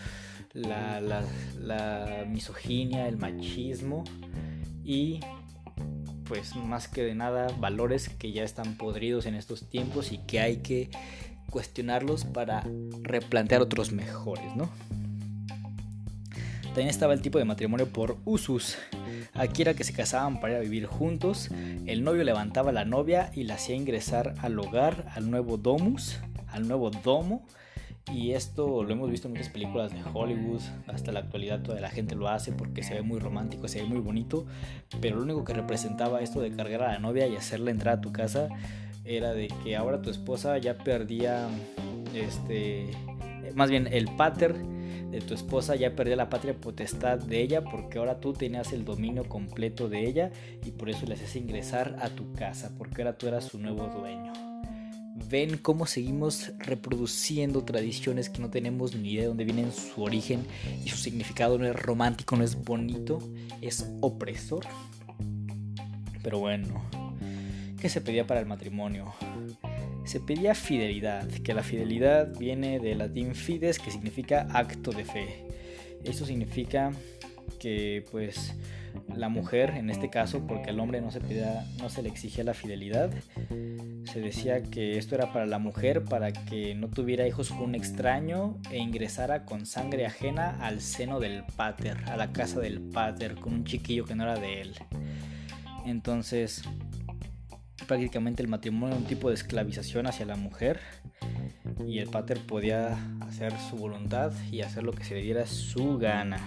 la, 0.53 0.99
la, 0.99 1.23
la 1.59 2.25
misoginia, 2.27 3.07
el 3.07 3.17
machismo 3.17 4.03
y 4.83 5.19
pues 6.27 6.55
más 6.55 6.87
que 6.87 7.03
de 7.03 7.15
nada 7.15 7.47
valores 7.59 8.09
que 8.09 8.31
ya 8.31 8.43
están 8.43 8.75
podridos 8.77 9.25
en 9.25 9.35
estos 9.35 9.69
tiempos 9.69 10.11
y 10.11 10.17
que 10.19 10.39
hay 10.39 10.57
que 10.57 10.89
cuestionarlos 11.49 12.25
para 12.25 12.63
replantear 13.01 13.61
otros 13.61 13.91
mejores, 13.91 14.55
¿no? 14.55 14.69
También 16.65 16.89
estaba 16.89 17.13
el 17.13 17.21
tipo 17.21 17.37
de 17.37 17.45
matrimonio 17.45 17.87
por 17.87 18.17
usus. 18.25 18.77
Aquí 19.33 19.61
era 19.61 19.75
que 19.75 19.83
se 19.83 19.93
casaban 19.93 20.39
para 20.39 20.53
ir 20.53 20.57
a 20.57 20.61
vivir 20.61 20.87
juntos. 20.87 21.49
El 21.85 22.03
novio 22.03 22.23
levantaba 22.23 22.71
a 22.71 22.73
la 22.73 22.83
novia 22.83 23.31
y 23.35 23.43
la 23.43 23.55
hacía 23.55 23.75
ingresar 23.75 24.33
al 24.39 24.57
hogar, 24.57 25.05
al 25.13 25.29
nuevo 25.29 25.57
domus, 25.57 26.19
al 26.47 26.67
nuevo 26.67 26.89
domo, 26.89 27.45
y 28.11 28.31
esto 28.31 28.83
lo 28.83 28.91
hemos 28.91 29.09
visto 29.09 29.27
en 29.27 29.33
muchas 29.33 29.49
películas 29.49 29.91
de 29.91 30.01
Hollywood, 30.13 30.61
hasta 30.87 31.11
la 31.11 31.21
actualidad 31.21 31.61
toda 31.61 31.79
la 31.79 31.89
gente 31.89 32.15
lo 32.15 32.27
hace 32.27 32.51
porque 32.51 32.83
se 32.83 32.95
ve 32.95 33.01
muy 33.01 33.19
romántico, 33.19 33.67
se 33.67 33.81
ve 33.81 33.87
muy 33.87 33.99
bonito, 33.99 34.45
pero 34.99 35.15
lo 35.15 35.23
único 35.23 35.43
que 35.43 35.53
representaba 35.53 36.21
esto 36.21 36.41
de 36.41 36.51
cargar 36.51 36.83
a 36.83 36.93
la 36.93 36.99
novia 36.99 37.27
y 37.27 37.35
hacerla 37.35 37.71
entrar 37.71 37.97
a 37.99 38.01
tu 38.01 38.11
casa 38.11 38.49
era 39.05 39.33
de 39.33 39.47
que 39.63 39.75
ahora 39.75 40.01
tu 40.01 40.09
esposa 40.09 40.57
ya 40.57 40.77
perdía, 40.77 41.47
este, 42.13 42.91
más 43.55 43.69
bien 43.69 43.87
el 43.91 44.05
pater 44.15 44.55
de 44.55 45.21
tu 45.21 45.33
esposa 45.33 45.75
ya 45.75 45.95
perdía 45.95 46.15
la 46.15 46.29
patria 46.29 46.55
potestad 46.55 47.19
de 47.19 47.41
ella 47.41 47.63
porque 47.63 47.99
ahora 47.99 48.19
tú 48.19 48.33
tenías 48.33 48.73
el 48.73 48.83
dominio 48.83 49.29
completo 49.29 49.87
de 49.87 50.07
ella 50.07 50.31
y 50.65 50.71
por 50.71 50.89
eso 50.89 51.05
le 51.05 51.13
haces 51.13 51.35
ingresar 51.35 51.97
a 52.01 52.09
tu 52.09 52.33
casa 52.33 52.71
porque 52.77 53.01
ahora 53.03 53.17
tú 53.17 53.27
eras 53.27 53.45
su 53.45 53.59
nuevo 53.59 53.87
dueño 53.87 54.52
ven 55.15 55.57
cómo 55.57 55.85
seguimos 55.85 56.51
reproduciendo 56.59 57.63
tradiciones 57.63 58.29
que 58.29 58.39
no 58.39 58.49
tenemos 58.49 58.95
ni 58.95 59.11
idea 59.11 59.21
de 59.23 59.27
dónde 59.27 59.45
vienen 59.45 59.71
su 59.71 60.01
origen 60.01 60.45
y 60.83 60.89
su 60.89 60.97
significado 60.97 61.57
no 61.57 61.65
es 61.65 61.75
romántico, 61.75 62.35
no 62.35 62.43
es 62.43 62.55
bonito, 62.55 63.19
es 63.61 63.89
opresor. 64.01 64.65
Pero 66.23 66.39
bueno, 66.39 66.83
¿qué 67.79 67.89
se 67.89 68.01
pedía 68.01 68.25
para 68.25 68.39
el 68.39 68.45
matrimonio? 68.45 69.13
Se 70.05 70.19
pedía 70.19 70.55
fidelidad, 70.55 71.27
que 71.27 71.53
la 71.53 71.63
fidelidad 71.63 72.37
viene 72.37 72.79
del 72.79 72.97
latín 72.99 73.35
fides, 73.35 73.79
que 73.79 73.91
significa 73.91 74.47
acto 74.51 74.91
de 74.91 75.05
fe. 75.05 75.45
Esto 76.03 76.25
significa 76.25 76.91
que 77.59 78.05
pues 78.11 78.53
la 79.15 79.29
mujer 79.29 79.71
en 79.71 79.89
este 79.89 80.09
caso 80.09 80.45
porque 80.47 80.69
al 80.69 80.79
hombre 80.79 81.01
no 81.01 81.11
se 81.11 81.19
no 81.79 81.89
se 81.89 82.01
le 82.01 82.09
exigía 82.09 82.43
la 82.43 82.53
fidelidad. 82.53 83.11
Se 84.05 84.19
decía 84.19 84.63
que 84.63 84.97
esto 84.97 85.15
era 85.15 85.31
para 85.31 85.45
la 85.45 85.59
mujer 85.59 86.03
para 86.03 86.31
que 86.33 86.75
no 86.75 86.89
tuviera 86.89 87.27
hijos 87.27 87.49
con 87.49 87.61
un 87.61 87.75
extraño 87.75 88.57
e 88.69 88.77
ingresara 88.77 89.45
con 89.45 89.65
sangre 89.65 90.05
ajena 90.05 90.57
al 90.61 90.81
seno 90.81 91.19
del 91.19 91.43
pater 91.55 91.97
a 92.07 92.17
la 92.17 92.31
casa 92.31 92.59
del 92.59 92.81
pater 92.81 93.35
con 93.35 93.53
un 93.53 93.63
chiquillo 93.63 94.05
que 94.05 94.15
no 94.15 94.23
era 94.23 94.35
de 94.35 94.61
él. 94.61 94.75
Entonces 95.85 96.63
prácticamente 97.87 98.41
el 98.41 98.47
matrimonio 98.47 98.95
era 98.95 98.97
un 98.97 99.07
tipo 99.07 99.29
de 99.29 99.35
esclavización 99.35 100.07
hacia 100.07 100.25
la 100.25 100.35
mujer 100.35 100.79
y 101.85 101.99
el 101.99 102.09
pater 102.09 102.39
podía 102.39 102.97
hacer 103.21 103.53
su 103.69 103.75
voluntad 103.75 104.31
y 104.51 104.61
hacer 104.61 104.83
lo 104.83 104.93
que 104.93 105.03
se 105.03 105.15
le 105.15 105.21
diera 105.21 105.45
su 105.45 105.97
gana 105.97 106.39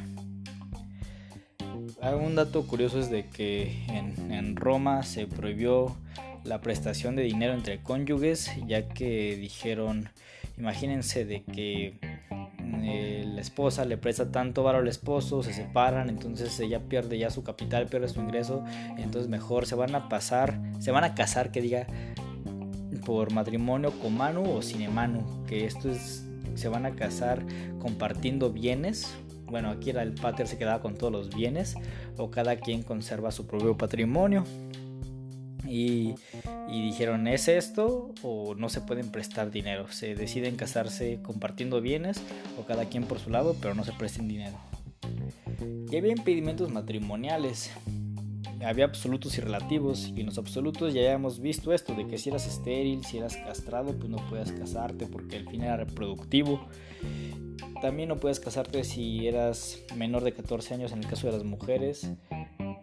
un 2.14 2.36
dato 2.36 2.66
curioso 2.66 3.00
es 3.00 3.10
de 3.10 3.26
que 3.26 3.84
en, 3.88 4.54
Roma 4.54 5.02
se 5.02 5.26
prohibió 5.26 5.96
la 6.44 6.60
prestación 6.60 7.16
de 7.16 7.22
dinero 7.22 7.52
entre 7.52 7.82
cónyuges, 7.82 8.50
ya 8.66 8.88
que 8.88 9.36
dijeron, 9.36 10.10
imagínense 10.58 11.24
de 11.24 11.42
que 11.42 11.98
eh, 12.60 13.24
la 13.26 13.40
esposa 13.40 13.84
le 13.84 13.96
presta 13.96 14.30
tanto 14.30 14.62
valor 14.62 14.82
al 14.82 14.88
esposo, 14.88 15.42
se 15.42 15.52
separan, 15.52 16.08
entonces 16.08 16.58
ella 16.60 16.80
pierde 16.80 17.18
ya 17.18 17.30
su 17.30 17.42
capital, 17.42 17.86
pierde 17.86 18.08
su 18.08 18.20
ingreso, 18.20 18.64
entonces 18.98 19.28
mejor 19.28 19.66
se 19.66 19.74
van 19.74 19.94
a 19.94 20.08
pasar, 20.08 20.60
se 20.78 20.90
van 20.90 21.04
a 21.04 21.14
casar, 21.14 21.50
que 21.50 21.60
diga, 21.60 21.86
por 23.04 23.32
matrimonio 23.32 23.92
con 24.00 24.16
mano 24.16 24.42
o 24.42 24.62
sin 24.62 24.92
mano, 24.94 25.44
que 25.46 25.64
esto 25.64 25.90
es, 25.90 26.26
se 26.54 26.68
van 26.68 26.86
a 26.86 26.94
casar 26.94 27.44
compartiendo 27.80 28.50
bienes 28.50 29.16
bueno, 29.46 29.70
aquí 29.70 29.90
era 29.90 30.02
el 30.02 30.12
pater 30.12 30.46
se 30.46 30.58
quedaba 30.58 30.80
con 30.80 30.94
todos 30.94 31.12
los 31.12 31.34
bienes 31.34 31.74
o 32.16 32.30
cada 32.30 32.56
quien 32.56 32.82
conserva 32.82 33.30
su 33.30 33.46
propio 33.46 33.76
patrimonio. 33.76 34.44
Y, 35.68 36.14
dijeron, 36.68 37.26
¿es 37.26 37.48
esto 37.48 38.12
o 38.22 38.54
no 38.54 38.68
se 38.68 38.80
pueden 38.80 39.10
prestar 39.10 39.50
dinero? 39.50 39.90
Se 39.90 40.14
deciden 40.14 40.56
casarse 40.56 41.20
compartiendo 41.22 41.80
bienes 41.80 42.22
o 42.58 42.64
cada 42.64 42.84
quien 42.86 43.04
por 43.04 43.18
su 43.18 43.30
lado, 43.30 43.56
pero 43.60 43.74
no 43.74 43.84
se 43.84 43.92
presten 43.92 44.28
dinero. 44.28 44.56
Y 45.90 45.96
había 45.96 46.12
impedimentos 46.12 46.70
matrimoniales. 46.70 47.70
había 48.64 48.84
absolutos 48.84 49.38
y 49.38 49.40
relativos 49.40 50.12
y 50.14 50.20
en 50.20 50.26
los 50.26 50.38
absolutos 50.38 50.94
ya 50.94 51.12
hemos 51.12 51.40
visto 51.40 51.72
esto 51.72 51.94
de 51.94 52.06
que 52.06 52.18
si 52.18 52.30
eras 52.30 52.46
estéril, 52.46 53.04
si 53.04 53.18
eras 53.18 53.36
castrado, 53.36 53.92
pues 53.92 54.08
no 54.08 54.18
puedes 54.28 54.52
casarte 54.52 55.06
porque 55.06 55.36
el 55.36 55.48
fin 55.48 55.62
era 55.62 55.76
reproductivo. 55.76 56.66
También 57.80 58.08
no 58.08 58.16
puedes 58.16 58.40
casarte 58.40 58.84
si 58.84 59.26
eras 59.26 59.78
menor 59.94 60.24
de 60.24 60.32
14 60.32 60.74
años 60.74 60.92
en 60.92 60.98
el 60.98 61.06
caso 61.06 61.26
de 61.26 61.34
las 61.34 61.44
mujeres. 61.44 62.10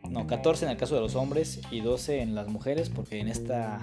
No, 0.09 0.27
14 0.27 0.65
en 0.65 0.71
el 0.71 0.77
caso 0.77 0.95
de 0.95 1.01
los 1.01 1.15
hombres 1.15 1.61
y 1.71 1.81
12 1.81 2.21
en 2.21 2.35
las 2.35 2.47
mujeres 2.47 2.89
porque 2.89 3.19
en 3.19 3.27
esta 3.27 3.81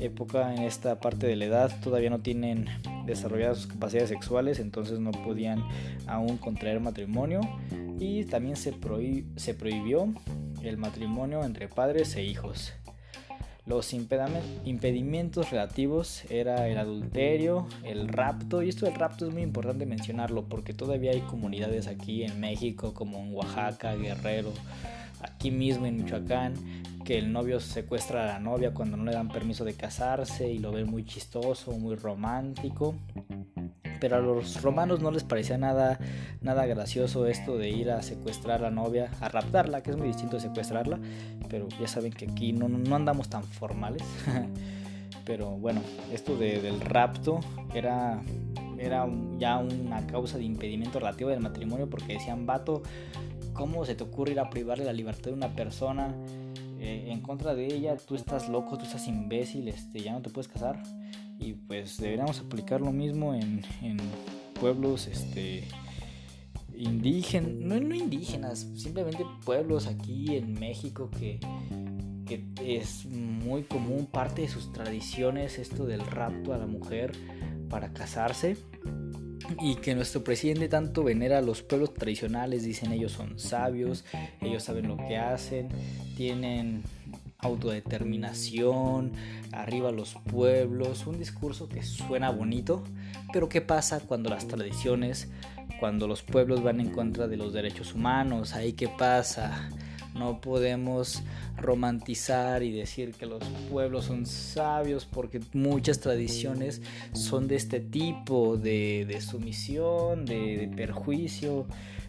época, 0.00 0.54
en 0.54 0.62
esta 0.62 1.00
parte 1.00 1.26
de 1.26 1.36
la 1.36 1.46
edad, 1.46 1.80
todavía 1.82 2.10
no 2.10 2.20
tienen 2.20 2.68
desarrolladas 3.06 3.58
sus 3.58 3.66
capacidades 3.68 4.10
sexuales, 4.10 4.58
entonces 4.58 4.98
no 5.00 5.10
podían 5.10 5.64
aún 6.06 6.36
contraer 6.36 6.80
matrimonio 6.80 7.40
y 7.98 8.24
también 8.24 8.56
se, 8.56 8.74
se 9.36 9.54
prohibió 9.54 10.12
el 10.62 10.76
matrimonio 10.76 11.44
entre 11.44 11.68
padres 11.68 12.14
e 12.16 12.24
hijos. 12.24 12.72
Los 13.66 13.94
impedimentos 13.94 15.50
relativos 15.50 16.24
era 16.28 16.68
el 16.68 16.76
adulterio, 16.76 17.66
el 17.82 18.08
rapto, 18.08 18.62
y 18.62 18.68
esto 18.68 18.84
del 18.84 18.94
rapto 18.94 19.26
es 19.26 19.32
muy 19.32 19.42
importante 19.42 19.86
mencionarlo 19.86 20.44
porque 20.44 20.74
todavía 20.74 21.12
hay 21.12 21.20
comunidades 21.22 21.86
aquí 21.86 22.24
en 22.24 22.40
México 22.40 22.92
como 22.92 23.20
en 23.20 23.34
Oaxaca, 23.34 23.94
Guerrero, 23.94 24.52
aquí 25.22 25.50
mismo 25.50 25.86
en 25.86 25.96
Michoacán, 25.96 26.54
que 27.06 27.16
el 27.16 27.32
novio 27.32 27.58
secuestra 27.58 28.24
a 28.24 28.26
la 28.26 28.38
novia 28.38 28.74
cuando 28.74 28.98
no 28.98 29.04
le 29.04 29.12
dan 29.12 29.28
permiso 29.28 29.64
de 29.64 29.72
casarse 29.72 30.50
y 30.50 30.58
lo 30.58 30.70
ven 30.70 30.90
muy 30.90 31.06
chistoso, 31.06 31.72
muy 31.72 31.96
romántico 31.96 32.94
pero 34.04 34.16
a 34.16 34.20
los 34.20 34.60
romanos 34.60 35.00
no 35.00 35.10
les 35.10 35.24
parecía 35.24 35.56
nada, 35.56 35.98
nada 36.42 36.66
gracioso 36.66 37.26
esto 37.26 37.56
de 37.56 37.70
ir 37.70 37.90
a 37.90 38.02
secuestrar 38.02 38.60
a 38.60 38.64
la 38.64 38.70
novia, 38.70 39.10
a 39.22 39.30
raptarla, 39.30 39.82
que 39.82 39.92
es 39.92 39.96
muy 39.96 40.08
distinto 40.08 40.36
de 40.36 40.42
secuestrarla, 40.42 40.98
pero 41.48 41.68
ya 41.80 41.88
saben 41.88 42.12
que 42.12 42.26
aquí 42.26 42.52
no, 42.52 42.68
no 42.68 42.96
andamos 42.96 43.30
tan 43.30 43.44
formales. 43.44 44.02
pero 45.24 45.52
bueno, 45.52 45.80
esto 46.12 46.36
del 46.36 46.82
rapto 46.82 47.40
era, 47.72 48.20
era 48.76 49.08
ya 49.38 49.56
una 49.56 50.06
causa 50.06 50.36
de 50.36 50.44
impedimento 50.44 50.98
relativo 50.98 51.30
del 51.30 51.40
matrimonio 51.40 51.88
porque 51.88 52.12
decían, 52.12 52.44
vato, 52.44 52.82
¿cómo 53.54 53.86
se 53.86 53.94
te 53.94 54.04
ocurre 54.04 54.32
ir 54.32 54.40
a 54.40 54.50
privarle 54.50 54.84
la 54.84 54.92
libertad 54.92 55.30
de 55.30 55.32
una 55.32 55.54
persona? 55.54 56.14
Eh, 56.84 57.10
en 57.10 57.22
contra 57.22 57.54
de 57.54 57.64
ella, 57.64 57.96
tú 57.96 58.14
estás 58.14 58.50
loco, 58.50 58.76
tú 58.76 58.84
estás 58.84 59.08
imbécil, 59.08 59.68
este, 59.68 60.00
ya 60.00 60.12
no 60.12 60.20
te 60.20 60.28
puedes 60.28 60.48
casar. 60.48 60.82
Y 61.38 61.54
pues 61.54 61.96
deberíamos 61.98 62.40
aplicar 62.40 62.82
lo 62.82 62.92
mismo 62.92 63.34
en, 63.34 63.62
pueblos 64.60 65.08
este 65.08 65.64
indígenas, 66.76 67.50
no, 67.52 67.80
no, 67.80 67.94
indígenas, 67.94 68.68
simplemente 68.76 69.24
pueblos 69.44 69.86
aquí 69.86 70.36
en 70.36 70.54
México 70.54 71.10
que, 71.10 71.40
que 72.26 72.76
es 72.76 73.06
muy 73.06 73.62
común, 73.62 74.06
parte 74.06 74.42
de 74.42 74.48
sus 74.48 74.72
tradiciones 74.72 75.58
esto 75.58 75.86
del 75.86 76.00
rapto 76.00 76.52
a 76.52 76.58
la 76.58 76.66
mujer 76.66 77.12
para 77.70 77.92
casarse 77.92 78.56
y 79.60 79.76
que 79.76 79.94
nuestro 79.94 80.24
presidente 80.24 80.68
tanto 80.68 81.04
venera 81.04 81.38
a 81.38 81.42
los 81.42 81.62
pueblos 81.62 81.94
tradicionales, 81.94 82.64
dicen 82.64 82.92
ellos 82.92 83.12
son 83.12 83.38
sabios, 83.38 84.04
ellos 84.40 84.62
saben 84.62 84.88
lo 84.88 84.96
que 84.96 85.16
hacen, 85.16 85.68
tienen 86.16 86.82
autodeterminación, 87.38 89.12
arriba 89.52 89.92
los 89.92 90.14
pueblos, 90.30 91.06
un 91.06 91.18
discurso 91.18 91.68
que 91.68 91.82
suena 91.82 92.30
bonito, 92.30 92.82
pero 93.32 93.48
¿qué 93.48 93.60
pasa 93.60 94.00
cuando 94.00 94.30
las 94.30 94.48
tradiciones, 94.48 95.30
cuando 95.78 96.08
los 96.08 96.22
pueblos 96.22 96.62
van 96.62 96.80
en 96.80 96.90
contra 96.90 97.28
de 97.28 97.36
los 97.36 97.52
derechos 97.52 97.94
humanos? 97.94 98.54
Ahí 98.54 98.72
qué 98.72 98.88
pasa? 98.88 99.68
No 100.14 100.40
podemos 100.40 101.22
romantizar 101.56 102.62
y 102.62 102.70
decir 102.70 103.12
que 103.12 103.26
los 103.26 103.42
pueblos 103.70 104.04
son 104.04 104.26
sabios 104.26 105.06
porque 105.06 105.40
muchas 105.52 105.98
tradiciones 106.00 106.82
son 107.12 107.48
de 107.48 107.56
este 107.56 107.80
tipo, 107.80 108.56
de, 108.56 109.18
sumisión, 109.20 110.24
de 110.24 110.70
perjuicio. 110.76 111.66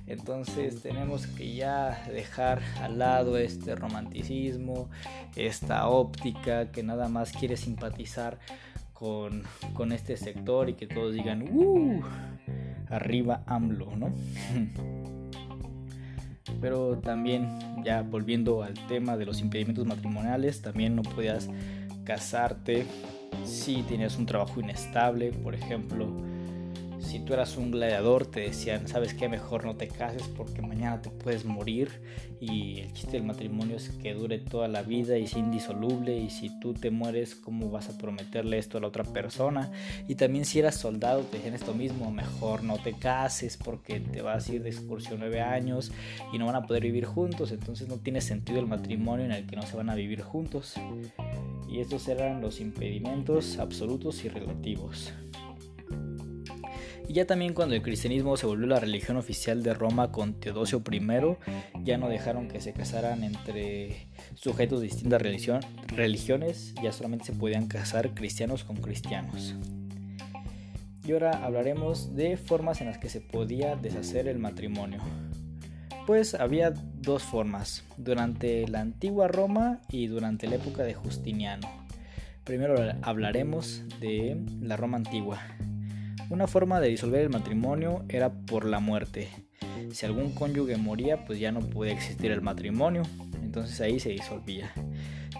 Entonces 0.08 0.84
tenemos 0.84 1.26
que 1.26 1.56
ya 1.56 2.06
dejar 2.12 2.62
al 2.80 3.00
lado 3.00 3.38
este 3.38 3.76
romanticismo, 3.76 4.88
esta 5.36 5.88
óptica 5.88 6.72
que 6.72 6.84
nada 6.84 7.10
más 7.10 7.32
quiere 7.32 7.58
simpatizar 7.58 8.38
con, 8.94 9.44
este 9.92 10.16
sector 10.16 10.70
y 10.70 10.74
que 10.74 10.88
todos 10.88 11.14
digan, 11.14 11.50
¡uh! 11.52 12.02
Arriba 12.90 13.44
AMLO, 13.48 13.96
¿no? 13.96 14.14
Pero 16.62 16.98
también, 17.00 17.60
ya 17.84 18.02
volviendo 18.02 18.64
al 18.64 18.74
tema 18.88 19.18
de 19.18 19.26
los 19.26 19.42
impedimentos 19.42 19.86
matrimoniales, 19.86 20.62
también 20.62 20.96
no 20.96 21.02
podías 21.02 21.50
casarte 22.04 22.86
si 23.44 23.84
tenías 23.84 24.18
un 24.18 24.26
trabajo 24.26 24.60
inestable, 24.60 25.32
por 25.32 25.56
ejemplo, 25.56 26.08
si 27.06 27.20
tú 27.20 27.34
eras 27.34 27.56
un 27.58 27.72
gladiador 27.72 28.26
te 28.26 28.42
decían, 28.42 28.88
sabes 28.88 29.14
qué, 29.14 29.30
mejor 29.30 29.66
no 29.66 29.76
te 29.76 29.88
cases 29.88 30.24
porque 30.36 30.62
mañana 30.62 31.02
te 31.02 31.10
puedes 31.10 31.46
morir 31.46 31.90
y 32.40 32.80
el 32.80 32.94
chiste 32.94 33.14
del 33.14 33.24
matrimonio 33.24 33.78
es 33.78 33.90
que 33.90 34.14
dure 34.14 34.40
toda 34.40 34.68
la 34.68 34.82
vida 34.82 35.18
y 35.18 35.24
es 35.24 35.36
indisoluble 35.36 36.18
y 36.18 36.30
si 36.30 36.60
tú 36.60 36.74
te 36.74 36.92
mueres, 36.92 37.36
¿cómo 37.36 37.70
vas 37.70 37.90
a 37.90 37.98
prometerle 37.98 38.58
esto 38.58 38.78
a 38.78 38.82
la 38.82 38.88
otra 38.88 39.04
persona? 39.04 39.72
Y 40.08 40.16
también 40.16 40.46
si 40.46 40.60
eras 40.60 40.76
soldado 40.76 41.22
te 41.22 41.38
decían 41.38 41.54
esto 41.54 41.74
mismo, 41.74 42.12
mejor 42.12 42.64
no 42.64 42.78
te 42.78 42.94
cases 42.94 43.58
porque 43.58 44.00
te 44.00 44.22
vas 44.22 44.50
a 44.50 44.54
ir 44.54 44.64
de 44.64 44.70
excursión 44.70 45.20
nueve 45.20 45.42
años 45.42 45.92
y 46.34 46.40
no 46.40 46.48
van 46.48 46.56
a 46.56 46.66
poder 46.66 46.84
vivir 46.84 47.06
juntos, 47.06 47.52
entonces 47.52 47.88
no 47.88 47.98
tiene 47.98 48.20
sentido 48.20 48.60
el 48.60 48.68
matrimonio 48.68 49.26
en 49.26 49.32
el 49.32 49.46
que 49.46 49.56
no 49.56 49.62
se 49.62 49.78
van 49.78 49.90
a 49.90 49.96
vivir 49.96 50.22
juntos. 50.22 50.76
Y 51.70 51.80
estos 51.80 52.08
eran 52.08 52.42
los 52.42 52.60
impedimentos 52.60 53.60
absolutos 53.60 54.24
y 54.24 54.30
relativos. 54.30 55.14
Y 57.08 57.14
ya 57.14 57.26
también 57.26 57.54
cuando 57.54 57.76
el 57.76 57.82
cristianismo 57.82 58.36
se 58.36 58.46
volvió 58.46 58.68
la 58.68 58.80
religión 58.80 59.18
oficial 59.18 59.62
de 59.64 59.74
Roma 59.74 60.12
con 60.12 60.34
Teodosio 60.40 60.82
I, 60.92 61.84
ya 61.84 61.98
no 61.98 62.10
dejaron 62.10 62.48
que 62.48 62.62
se 62.62 62.74
casaran 62.74 63.24
entre 63.24 64.08
sujetos 64.36 64.82
de 64.82 64.88
distintas 64.88 65.22
religiones, 65.22 66.74
ya 66.82 66.92
solamente 66.92 67.26
se 67.26 67.34
podían 67.34 67.68
casar 67.68 68.14
cristianos 68.14 68.64
con 68.64 68.78
cristianos. 68.78 69.56
Y 71.06 71.12
ahora 71.12 71.46
hablaremos 71.46 72.16
de 72.16 72.36
formas 72.36 72.82
en 72.82 72.88
las 72.88 72.98
que 72.98 73.10
se 73.10 73.22
podía 73.22 73.76
deshacer 73.76 74.28
el 74.28 74.40
matrimonio. 74.40 75.02
Pues 76.08 76.34
había 76.34 76.72
dos 76.72 77.24
formas, 77.24 77.84
durante 77.98 78.68
la 78.68 78.82
antigua 78.82 79.28
Roma 79.28 79.82
y 79.90 80.08
durante 80.08 80.48
la 80.48 80.56
época 80.56 80.84
de 80.84 80.96
Justiniano. 80.96 81.68
Primero 82.44 82.76
hablaremos 83.02 83.84
de 84.00 84.44
la 84.62 84.78
Roma 84.78 84.98
antigua. 84.98 85.40
Una 86.30 86.48
forma 86.48 86.80
de 86.80 86.90
disolver 86.90 87.22
el 87.22 87.30
matrimonio 87.30 88.04
era 88.10 88.32
por 88.32 88.66
la 88.66 88.80
muerte. 88.80 89.30
Si 89.92 90.06
algún 90.08 90.34
cónyuge 90.34 90.76
moría, 90.78 91.24
pues 91.24 91.40
ya 91.40 91.52
no 91.52 91.60
podía 91.60 91.94
existir 91.94 92.32
el 92.32 92.42
matrimonio, 92.42 93.04
entonces 93.44 93.80
ahí 93.80 94.00
se 94.00 94.10
disolvía. 94.10 94.74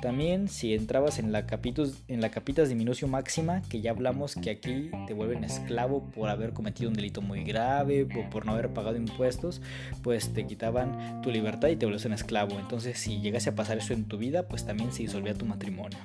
También 0.02 0.48
si 0.48 0.76
entrabas 0.76 1.18
en 1.18 1.32
la, 1.32 1.48
capitus, 1.48 2.04
en 2.08 2.22
la 2.22 2.30
capitas 2.30 2.70
diminutio 2.70 3.08
máxima, 3.08 3.64
que 3.64 3.82
ya 3.82 3.92
hablamos 3.92 4.36
que 4.36 4.52
aquí 4.52 4.92
te 5.08 5.14
vuelven 5.14 5.44
esclavo 5.44 6.04
por 6.12 6.30
haber 6.30 6.54
cometido 6.54 6.90
un 6.90 6.96
delito 6.96 7.22
muy 7.22 7.44
grave 7.44 8.04
o 8.04 8.30
por 8.30 8.46
no 8.46 8.52
haber 8.52 8.72
pagado 8.72 8.98
impuestos, 8.98 9.62
pues 10.04 10.34
te 10.34 10.46
quitaban 10.46 11.22
tu 11.22 11.32
libertad 11.32 11.70
y 11.70 11.78
te 11.78 11.88
volvías 11.88 12.06
un 12.06 12.14
esclavo. 12.14 12.60
Entonces 12.60 13.00
si 13.00 13.22
llegase 13.22 13.50
a 13.50 13.56
pasar 13.56 13.80
eso 13.80 13.94
en 13.94 14.06
tu 14.06 14.20
vida, 14.20 14.48
pues 14.48 14.66
también 14.66 14.92
se 14.92 15.02
disolvía 15.02 15.34
tu 15.34 15.46
matrimonio. 15.46 15.98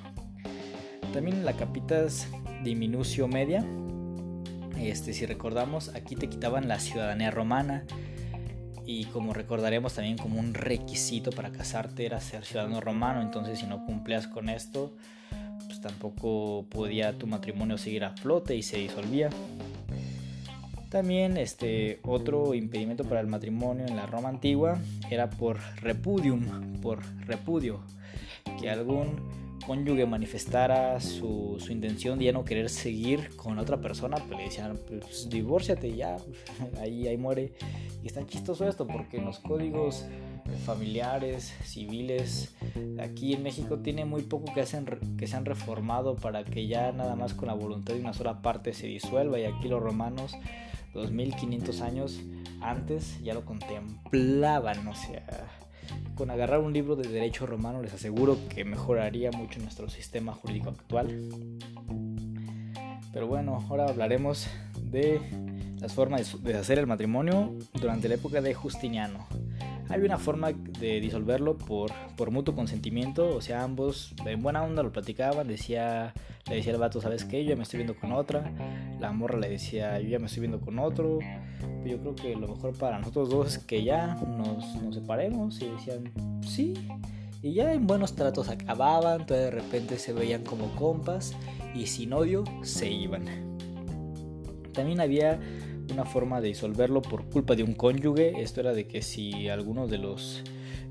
También 1.13 1.37
en 1.37 1.45
la 1.45 1.53
capitas 1.53 2.27
diminutio 2.63 3.27
media, 3.27 3.65
este, 4.89 5.13
si 5.13 5.25
recordamos, 5.25 5.89
aquí 5.95 6.15
te 6.15 6.29
quitaban 6.29 6.67
la 6.67 6.79
ciudadanía 6.79 7.31
romana 7.31 7.85
y 8.85 9.05
como 9.05 9.33
recordaremos 9.33 9.93
también 9.93 10.17
como 10.17 10.39
un 10.39 10.53
requisito 10.53 11.31
para 11.31 11.51
casarte 11.51 12.05
era 12.05 12.19
ser 12.19 12.43
ciudadano 12.45 12.81
romano, 12.81 13.21
entonces 13.21 13.59
si 13.59 13.67
no 13.67 13.85
cumplías 13.85 14.27
con 14.27 14.49
esto, 14.49 14.93
pues 15.65 15.81
tampoco 15.81 16.65
podía 16.69 17.17
tu 17.17 17.27
matrimonio 17.27 17.77
seguir 17.77 18.03
a 18.03 18.11
flote 18.11 18.55
y 18.55 18.63
se 18.63 18.77
disolvía. 18.77 19.29
También 20.89 21.37
este 21.37 22.01
otro 22.03 22.53
impedimento 22.53 23.05
para 23.05 23.21
el 23.21 23.27
matrimonio 23.27 23.85
en 23.87 23.95
la 23.95 24.07
Roma 24.07 24.27
antigua 24.27 24.77
era 25.09 25.29
por 25.29 25.57
repudium, 25.77 26.81
por 26.81 26.99
repudio, 27.25 27.79
que 28.59 28.69
algún 28.69 29.50
cónyuge 29.65 30.05
manifestara 30.05 30.99
su, 30.99 31.57
intención 31.69 32.19
de 32.19 32.25
ya 32.25 32.31
no 32.33 32.43
querer 32.43 32.69
seguir 32.69 33.35
con 33.35 33.59
otra 33.59 33.79
persona, 33.79 34.17
pues 34.17 34.37
le 34.37 34.43
decían, 34.45 34.79
pues 34.87 35.29
divórciate 35.29 35.95
ya, 35.95 36.17
ahí, 36.79 37.07
ahí 37.07 37.17
muere. 37.17 37.53
Y 38.03 38.07
está 38.07 38.25
chistoso 38.25 38.67
esto 38.67 38.87
porque 38.87 39.17
en 39.17 39.25
los 39.25 39.39
códigos 39.39 40.05
familiares, 40.65 41.53
civiles, 41.63 42.55
aquí 42.99 43.33
en 43.33 43.43
México 43.43 43.79
tiene 43.79 44.05
muy 44.05 44.23
poco 44.23 44.53
que, 44.53 44.61
hacen, 44.61 44.85
que 45.17 45.27
se 45.27 45.35
han 45.35 45.45
reformado 45.45 46.15
para 46.15 46.43
que 46.43 46.67
ya 46.67 46.91
nada 46.91 47.15
más 47.15 47.33
con 47.33 47.47
la 47.47 47.53
voluntad 47.53 47.93
de 47.93 48.01
una 48.01 48.13
sola 48.13 48.41
parte 48.41 48.73
se 48.73 48.87
disuelva 48.87 49.39
y 49.39 49.45
aquí 49.45 49.67
los 49.67 49.81
romanos 49.81 50.35
2500 50.93 51.81
años 51.81 52.21
antes 52.61 53.21
ya 53.23 53.33
lo 53.33 53.45
contemplaban, 53.45 54.87
o 54.87 54.95
sea, 54.95 55.25
con 56.15 56.31
agarrar 56.31 56.59
un 56.59 56.73
libro 56.73 56.95
de 56.95 57.07
derecho 57.07 57.45
romano 57.45 57.81
les 57.81 57.93
aseguro 57.93 58.37
que 58.49 58.63
mejoraría 58.65 59.31
mucho 59.31 59.59
nuestro 59.59 59.89
sistema 59.89 60.33
jurídico 60.33 60.69
actual. 60.69 61.29
Pero 63.13 63.27
bueno, 63.27 63.65
ahora 63.69 63.85
hablaremos 63.85 64.47
de 64.81 65.19
las 65.79 65.93
formas 65.93 66.43
de 66.43 66.55
hacer 66.55 66.79
el 66.79 66.87
matrimonio 66.87 67.53
durante 67.73 68.07
la 68.07 68.15
época 68.15 68.41
de 68.41 68.53
Justiniano. 68.53 69.27
Había 69.91 70.05
una 70.05 70.17
forma 70.17 70.51
de 70.51 71.01
disolverlo 71.01 71.57
por, 71.57 71.91
por 72.15 72.31
mutuo 72.31 72.55
consentimiento, 72.55 73.35
o 73.35 73.41
sea, 73.41 73.63
ambos 73.63 74.13
en 74.25 74.41
buena 74.41 74.63
onda 74.63 74.83
lo 74.83 74.91
platicaban, 74.91 75.47
decía, 75.47 76.13
le 76.47 76.55
decía 76.55 76.73
al 76.73 76.79
vato, 76.79 77.01
¿sabes 77.01 77.25
qué? 77.25 77.43
Yo 77.43 77.51
ya 77.51 77.55
me 77.55 77.63
estoy 77.63 77.79
viendo 77.79 77.99
con 77.99 78.11
otra, 78.13 78.51
la 78.99 79.11
morra 79.11 79.37
le 79.37 79.49
decía, 79.49 79.99
yo 79.99 80.09
ya 80.09 80.19
me 80.19 80.27
estoy 80.27 80.41
viendo 80.41 80.61
con 80.61 80.79
otro, 80.79 81.19
yo 81.85 81.99
creo 81.99 82.15
que 82.15 82.35
lo 82.35 82.47
mejor 82.47 82.77
para 82.77 82.99
nosotros 82.99 83.29
dos 83.29 83.47
es 83.47 83.57
que 83.59 83.83
ya 83.83 84.15
nos, 84.15 84.75
nos 84.81 84.95
separemos 84.95 85.61
y 85.61 85.65
decían, 85.65 86.11
sí, 86.47 86.73
y 87.41 87.53
ya 87.53 87.73
en 87.73 87.87
buenos 87.87 88.15
tratos 88.15 88.49
acababan, 88.49 89.25
todo 89.25 89.37
de 89.37 89.51
repente 89.51 89.97
se 89.97 90.13
veían 90.13 90.43
como 90.43 90.67
compas 90.75 91.35
y 91.73 91.87
sin 91.87 92.13
odio 92.13 92.43
se 92.61 92.89
iban. 92.89 93.25
También 94.73 95.01
había 95.01 95.39
una 95.91 96.05
forma 96.05 96.41
de 96.41 96.49
disolverlo 96.49 97.01
por 97.01 97.25
culpa 97.29 97.55
de 97.55 97.63
un 97.63 97.73
cónyuge. 97.73 98.41
Esto 98.41 98.61
era 98.61 98.73
de 98.73 98.87
que 98.87 99.01
si 99.01 99.49
alguno 99.49 99.87
de 99.87 99.97
los 99.97 100.43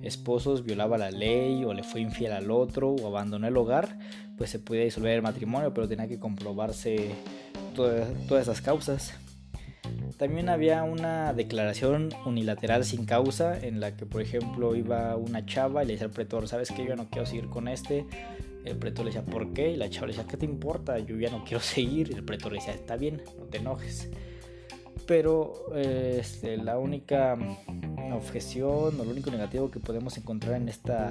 esposos 0.02 0.64
violaba 0.64 0.98
la 0.98 1.10
ley 1.10 1.64
o 1.64 1.74
le 1.74 1.82
fue 1.82 2.00
infiel 2.00 2.32
al 2.32 2.50
otro 2.50 2.90
o 2.90 3.06
abandonó 3.06 3.46
el 3.46 3.56
hogar, 3.56 3.98
pues 4.36 4.50
se 4.50 4.58
podía 4.58 4.84
disolver 4.84 5.12
el 5.12 5.22
matrimonio, 5.22 5.74
pero 5.74 5.88
tenía 5.88 6.08
que 6.08 6.18
comprobarse 6.18 7.10
todas, 7.74 8.08
todas 8.26 8.44
esas 8.44 8.60
causas. 8.60 9.14
También 10.16 10.48
había 10.48 10.82
una 10.82 11.32
declaración 11.32 12.10
unilateral 12.26 12.84
sin 12.84 13.06
causa 13.06 13.58
en 13.58 13.80
la 13.80 13.96
que, 13.96 14.06
por 14.06 14.20
ejemplo, 14.20 14.76
iba 14.76 15.16
una 15.16 15.46
chava 15.46 15.82
y 15.82 15.86
le 15.86 15.92
decía 15.94 16.06
al 16.06 16.12
pretor, 16.12 16.46
¿sabes 16.46 16.70
qué? 16.70 16.86
Yo 16.86 16.94
no 16.94 17.08
quiero 17.08 17.26
seguir 17.26 17.48
con 17.48 17.68
este. 17.68 18.06
El 18.64 18.76
pretor 18.76 19.06
le 19.06 19.12
decía, 19.12 19.24
¿por 19.24 19.54
qué? 19.54 19.72
Y 19.72 19.76
la 19.76 19.88
chava 19.88 20.08
le 20.08 20.12
decía, 20.12 20.28
¿qué 20.28 20.36
te 20.36 20.44
importa? 20.44 20.98
Yo 20.98 21.16
ya 21.16 21.30
no 21.30 21.42
quiero 21.44 21.60
seguir. 21.60 22.10
Y 22.10 22.14
el 22.14 22.24
pretor 22.24 22.52
le 22.52 22.58
decía, 22.58 22.74
está 22.74 22.96
bien, 22.96 23.22
no 23.38 23.46
te 23.46 23.58
enojes 23.58 24.10
pero 25.10 25.74
este, 25.74 26.56
la 26.56 26.78
única 26.78 27.36
objeción 28.12 29.00
o 29.00 29.04
lo 29.04 29.10
único 29.10 29.32
negativo 29.32 29.68
que 29.68 29.80
podemos 29.80 30.16
encontrar 30.16 30.54
en 30.54 30.68
esta 30.68 31.10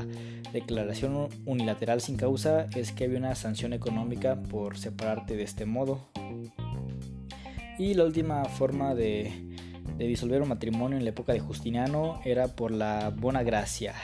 declaración 0.54 1.28
unilateral 1.46 2.00
sin 2.00 2.16
causa 2.16 2.68
es 2.78 2.94
que 2.94 3.04
había 3.04 3.18
una 3.18 3.36
sanción 3.36 3.74
económica 3.74 4.42
por 4.42 4.78
separarte 4.78 5.36
de 5.36 5.44
este 5.44 5.66
modo. 5.66 6.08
Y 7.78 7.94
la 7.96 8.06
última 8.06 8.46
forma 8.46 8.96
de, 8.96 9.34
de 9.98 10.08
disolver 10.08 10.42
un 10.42 10.48
matrimonio 10.48 10.98
en 10.98 11.04
la 11.04 11.10
época 11.10 11.34
de 11.34 11.42
Justiniano 11.42 12.22
era 12.24 12.48
por 12.48 12.72
la 12.72 13.10
buena 13.10 13.44
gracia, 13.44 13.96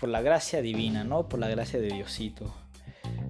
por 0.00 0.08
la 0.08 0.22
gracia 0.22 0.62
divina, 0.62 1.04
¿no? 1.04 1.28
Por 1.28 1.38
la 1.38 1.48
gracia 1.48 1.78
de 1.78 1.88
Diosito. 1.88 2.63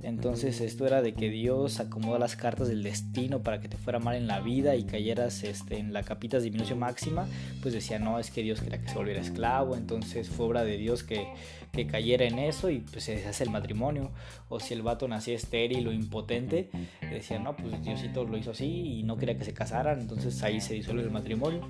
Entonces 0.05 0.61
esto 0.61 0.87
era 0.87 1.01
de 1.01 1.15
que 1.15 1.31
Dios 1.31 1.81
acomoda 1.81 2.19
las 2.19 2.37
cartas 2.37 2.69
del 2.69 2.83
destino 2.83 3.43
para 3.43 3.61
que 3.61 3.71
te 3.71 3.79
fuera 3.79 3.99
mal 3.99 4.17
en 4.17 4.27
la 4.27 4.41
vida 4.41 4.77
y 4.77 4.85
cayeras 4.85 5.43
este, 5.45 5.79
en 5.79 5.95
la 5.95 6.03
capita 6.03 6.37
de 6.37 6.43
disminución 6.43 6.79
máxima, 6.79 7.27
pues 7.63 7.73
decía, 7.73 7.99
no, 7.99 8.19
es 8.19 8.31
que 8.31 8.43
Dios 8.43 8.61
quería 8.61 8.83
que 8.83 8.89
se 8.89 8.97
volviera 8.97 9.23
esclavo, 9.23 9.77
entonces 9.77 10.29
fue 10.29 10.45
obra 10.45 10.63
de 10.63 10.77
Dios 10.77 11.05
que, 11.05 11.27
que 11.73 11.87
cayera 11.87 12.27
en 12.27 12.39
eso 12.39 12.69
y 12.69 12.81
pues 12.81 13.05
se 13.05 13.17
deshace 13.17 13.45
el 13.45 13.51
matrimonio. 13.51 14.13
O 14.51 14.61
si 14.61 14.75
el 14.75 14.83
vato 14.83 15.09
nacía 15.09 15.37
estéril 15.37 15.89
o 15.89 15.93
impotente, 15.93 16.69
decía, 17.01 17.39
no, 17.39 17.57
pues 17.57 17.83
Diosito 17.83 18.25
lo 18.25 18.37
hizo 18.37 18.51
así 18.51 18.99
y 18.99 19.03
no 19.05 19.17
quería 19.17 19.39
que 19.39 19.45
se 19.45 19.55
casaran, 19.55 20.01
entonces 20.01 20.43
ahí 20.43 20.61
se 20.61 20.75
disuelve 20.75 21.03
el 21.03 21.13
matrimonio 21.13 21.63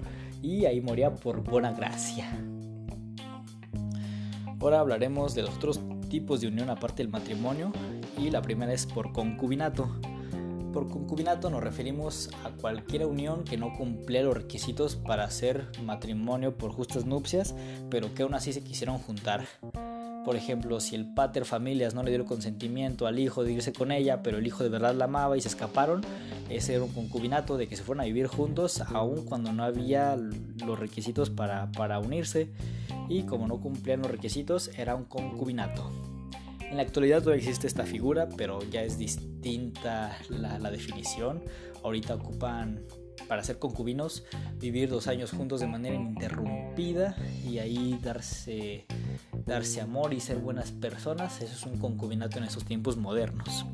y 0.43 0.65
ahí 0.65 0.81
moría 0.81 1.15
por 1.15 1.45
buena 1.45 1.71
gracia. 1.71 2.37
Ahora 4.59 4.81
hablaremos 4.81 5.37
de 5.37 5.43
los 5.43 5.55
otros 5.55 5.81
tipos 6.09 6.41
de 6.41 6.49
unión 6.49 6.71
aparte 6.71 7.03
del 7.03 7.13
matrimonio 7.13 7.73
y 8.19 8.31
la 8.31 8.43
primera 8.43 8.73
es 8.73 8.87
por 8.87 9.13
concubinato. 9.13 9.89
Por 10.73 10.89
concubinato 10.89 11.51
nos 11.51 11.63
referimos 11.63 12.31
a 12.45 12.51
cualquier 12.51 13.07
unión 13.07 13.45
que 13.45 13.57
no 13.57 13.73
cumple 13.77 14.25
los 14.25 14.37
requisitos 14.37 14.97
para 14.97 15.25
hacer 15.25 15.69
matrimonio 15.85 16.59
por 16.59 16.73
justas 16.73 17.05
nupcias, 17.05 17.55
pero 17.91 18.13
que 18.13 18.25
aún 18.25 18.35
así 18.35 18.53
se 18.53 18.65
quisieron 18.65 18.99
juntar. 18.99 19.45
Por 20.25 20.37
ejemplo, 20.37 20.81
si 20.81 20.97
el 20.97 21.13
pater 21.15 21.45
familias 21.45 21.95
no 21.95 22.03
le 22.03 22.11
dio 22.11 22.19
el 22.19 22.27
consentimiento 22.27 23.07
al 23.07 23.19
hijo 23.19 23.45
de 23.45 23.53
irse 23.53 23.73
con 23.73 23.93
ella, 23.93 24.23
pero 24.23 24.39
el 24.39 24.47
hijo 24.47 24.65
de 24.65 24.71
verdad 24.71 24.95
la 24.95 25.05
amaba 25.05 25.37
y 25.37 25.43
se 25.43 25.49
escaparon, 25.49 26.01
ese 26.49 26.75
era 26.75 26.83
un 26.83 26.93
concubinato 26.93 27.57
de 27.59 27.69
que 27.69 27.77
se 27.77 27.85
fueron 27.85 28.01
a 28.01 28.07
vivir 28.07 28.27
juntos, 28.27 28.81
aun 28.81 29.27
cuando 29.27 29.53
no 29.53 29.63
había 29.65 30.17
los 30.17 30.79
requisitos 30.79 31.29
para, 31.29 31.71
para 31.73 31.99
unirse, 31.99 32.51
y 33.09 33.25
como 33.25 33.47
no 33.47 33.61
cumplían 33.61 34.01
los 34.01 34.11
requisitos, 34.11 34.71
era 34.77 34.95
un 34.95 35.05
concubinato. 35.05 36.14
En 36.75 36.79
la 36.79 36.83
actualidad 36.83 37.21
todavía 37.21 37.41
existe 37.41 37.69
esta 37.69 37.87
figura, 37.87 38.29
pero 38.37 38.61
ya 38.69 38.83
es 38.83 38.99
distinta 38.99 40.19
la, 40.29 40.73
definición. 40.73 41.41
Ahorita 41.85 42.17
ocupan 42.17 42.81
para 43.29 43.45
ser 43.45 43.61
concubinos, 43.61 44.25
vivir 44.59 44.91
dos 44.91 45.07
años 45.07 45.31
juntos 45.31 45.61
de 45.61 45.69
manera 45.69 45.95
ininterrumpida 45.95 47.15
y 47.49 47.59
ahí 47.59 47.97
darse, 48.03 48.87
darse 49.47 49.83
amor 49.83 50.13
y 50.15 50.19
ser 50.19 50.39
buenas 50.39 50.73
personas. 50.73 51.41
Eso 51.43 51.55
es 51.55 51.63
un 51.65 51.79
concubinato 51.79 52.39
en 52.39 52.45
esos 52.47 52.65
tiempos 52.65 52.97
modernos. 52.97 53.67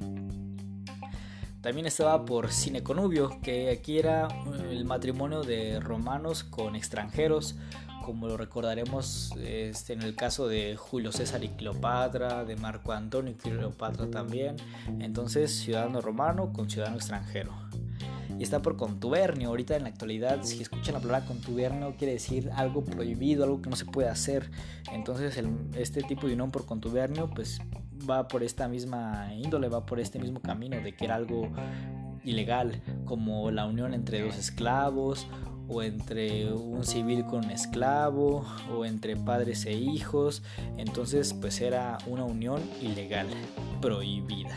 También 1.62 1.86
estaba 1.86 2.26
por 2.26 2.52
sine 2.52 2.82
conubio, 2.82 3.40
que 3.42 3.70
aquí 3.70 3.98
era 3.98 4.28
el 4.70 4.84
matrimonio 4.84 5.42
de 5.42 5.80
romanos 5.80 6.44
con 6.44 6.76
extranjeros 6.76 7.56
como 8.04 8.28
lo 8.28 8.36
recordaremos 8.36 9.32
este, 9.42 9.92
en 9.92 10.02
el 10.02 10.14
caso 10.14 10.48
de 10.48 10.76
Julio 10.76 11.12
César 11.12 11.44
y 11.44 11.48
Cleopatra, 11.48 12.44
de 12.44 12.56
Marco 12.56 12.92
Antonio 12.92 13.32
y 13.32 13.34
Cleopatra 13.34 14.10
también. 14.10 14.56
Entonces, 15.00 15.54
ciudadano 15.54 16.00
romano 16.00 16.52
con 16.52 16.70
ciudadano 16.70 16.96
extranjero. 16.96 17.52
Y 18.38 18.42
está 18.42 18.62
por 18.62 18.76
contubernio. 18.76 19.48
Ahorita 19.48 19.76
en 19.76 19.82
la 19.82 19.90
actualidad, 19.90 20.42
si 20.42 20.62
escuchan 20.62 20.94
la 20.94 21.00
palabra 21.00 21.26
contubernio, 21.26 21.94
quiere 21.98 22.14
decir 22.14 22.50
algo 22.54 22.82
prohibido, 22.82 23.44
algo 23.44 23.60
que 23.60 23.68
no 23.68 23.76
se 23.76 23.84
puede 23.84 24.08
hacer. 24.08 24.50
Entonces, 24.92 25.38
este 25.76 26.02
tipo 26.02 26.26
de 26.26 26.32
unión 26.32 26.50
por 26.50 26.64
contubernio, 26.64 27.28
pues 27.28 27.60
va 28.08 28.28
por 28.28 28.42
esta 28.42 28.66
misma 28.66 29.34
índole, 29.34 29.68
va 29.68 29.84
por 29.84 30.00
este 30.00 30.18
mismo 30.18 30.40
camino 30.40 30.80
de 30.80 30.94
que 30.96 31.04
era 31.04 31.16
algo 31.16 31.50
ilegal, 32.24 32.82
como 33.04 33.50
la 33.50 33.66
unión 33.66 33.92
entre 33.92 34.22
dos 34.22 34.38
esclavos 34.38 35.26
o 35.70 35.82
entre 35.82 36.52
un 36.52 36.84
civil 36.84 37.24
con 37.24 37.44
un 37.44 37.50
esclavo 37.50 38.44
o 38.76 38.84
entre 38.84 39.16
padres 39.16 39.64
e 39.66 39.72
hijos. 39.72 40.42
Entonces 40.76 41.32
pues 41.32 41.60
era 41.60 41.98
una 42.06 42.24
unión 42.24 42.60
ilegal, 42.82 43.28
prohibida. 43.80 44.56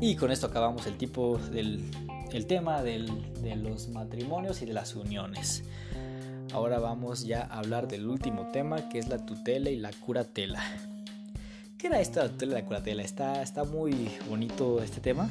Y 0.00 0.14
con 0.16 0.30
esto 0.30 0.46
acabamos 0.46 0.86
el 0.86 0.96
tipo 0.98 1.38
del 1.38 1.82
el 2.32 2.46
tema 2.46 2.82
del, 2.82 3.32
de 3.42 3.56
los 3.56 3.88
matrimonios 3.88 4.60
y 4.60 4.66
de 4.66 4.74
las 4.74 4.94
uniones. 4.94 5.64
Ahora 6.52 6.78
vamos 6.78 7.24
ya 7.24 7.42
a 7.42 7.58
hablar 7.58 7.88
del 7.88 8.06
último 8.08 8.50
tema 8.52 8.88
que 8.88 8.98
es 8.98 9.08
la 9.08 9.24
tutela 9.24 9.70
y 9.70 9.76
la 9.76 9.90
curatela. 9.92 10.62
¿Qué 11.78 11.86
era 11.86 12.00
esta 12.00 12.28
tutela 12.28 12.52
y 12.52 12.62
la 12.62 12.66
curatela? 12.66 13.02
Está, 13.02 13.42
está 13.42 13.64
muy 13.64 14.10
bonito 14.28 14.82
este 14.82 15.00
tema 15.00 15.30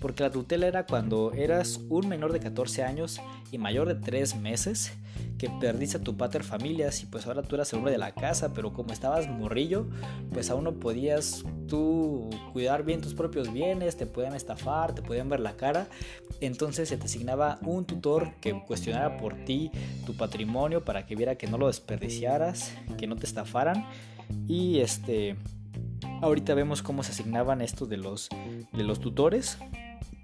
porque 0.00 0.22
la 0.22 0.30
tutela 0.30 0.66
era 0.66 0.86
cuando 0.86 1.32
eras 1.32 1.80
un 1.88 2.08
menor 2.08 2.32
de 2.32 2.40
14 2.40 2.82
años 2.82 3.20
y 3.50 3.58
mayor 3.58 3.88
de 3.88 3.94
3 3.94 4.36
meses 4.36 4.92
que 5.38 5.50
perdiste 5.50 5.98
a 5.98 6.00
tu 6.00 6.16
pater 6.16 6.44
familias 6.44 7.02
y 7.02 7.06
pues 7.06 7.26
ahora 7.26 7.42
tú 7.42 7.54
eras 7.54 7.72
el 7.72 7.78
hombre 7.78 7.92
de 7.92 7.98
la 7.98 8.12
casa, 8.12 8.52
pero 8.54 8.72
como 8.72 8.92
estabas 8.92 9.28
morrillo, 9.28 9.86
pues 10.32 10.50
aún 10.50 10.64
no 10.64 10.74
podías 10.74 11.44
tú 11.68 12.30
cuidar 12.52 12.84
bien 12.84 13.00
tus 13.00 13.14
propios 13.14 13.52
bienes, 13.52 13.96
te 13.96 14.06
podían 14.06 14.34
estafar, 14.34 14.94
te 14.94 15.02
podían 15.02 15.28
ver 15.28 15.40
la 15.40 15.56
cara, 15.56 15.88
entonces 16.40 16.88
se 16.88 16.96
te 16.96 17.04
asignaba 17.04 17.58
un 17.62 17.84
tutor 17.84 18.34
que 18.40 18.58
cuestionara 18.66 19.16
por 19.18 19.34
ti 19.44 19.70
tu 20.04 20.16
patrimonio 20.16 20.84
para 20.84 21.06
que 21.06 21.16
viera 21.16 21.36
que 21.36 21.46
no 21.46 21.58
lo 21.58 21.66
desperdiciaras, 21.66 22.72
que 22.98 23.06
no 23.06 23.16
te 23.16 23.26
estafaran. 23.26 23.86
Y 24.48 24.78
este 24.80 25.36
ahorita 26.22 26.54
vemos 26.54 26.82
cómo 26.82 27.02
se 27.02 27.12
asignaban 27.12 27.60
estos 27.60 27.88
de 27.88 27.96
los 27.96 28.28
de 28.72 28.82
los 28.82 29.00
tutores 29.00 29.58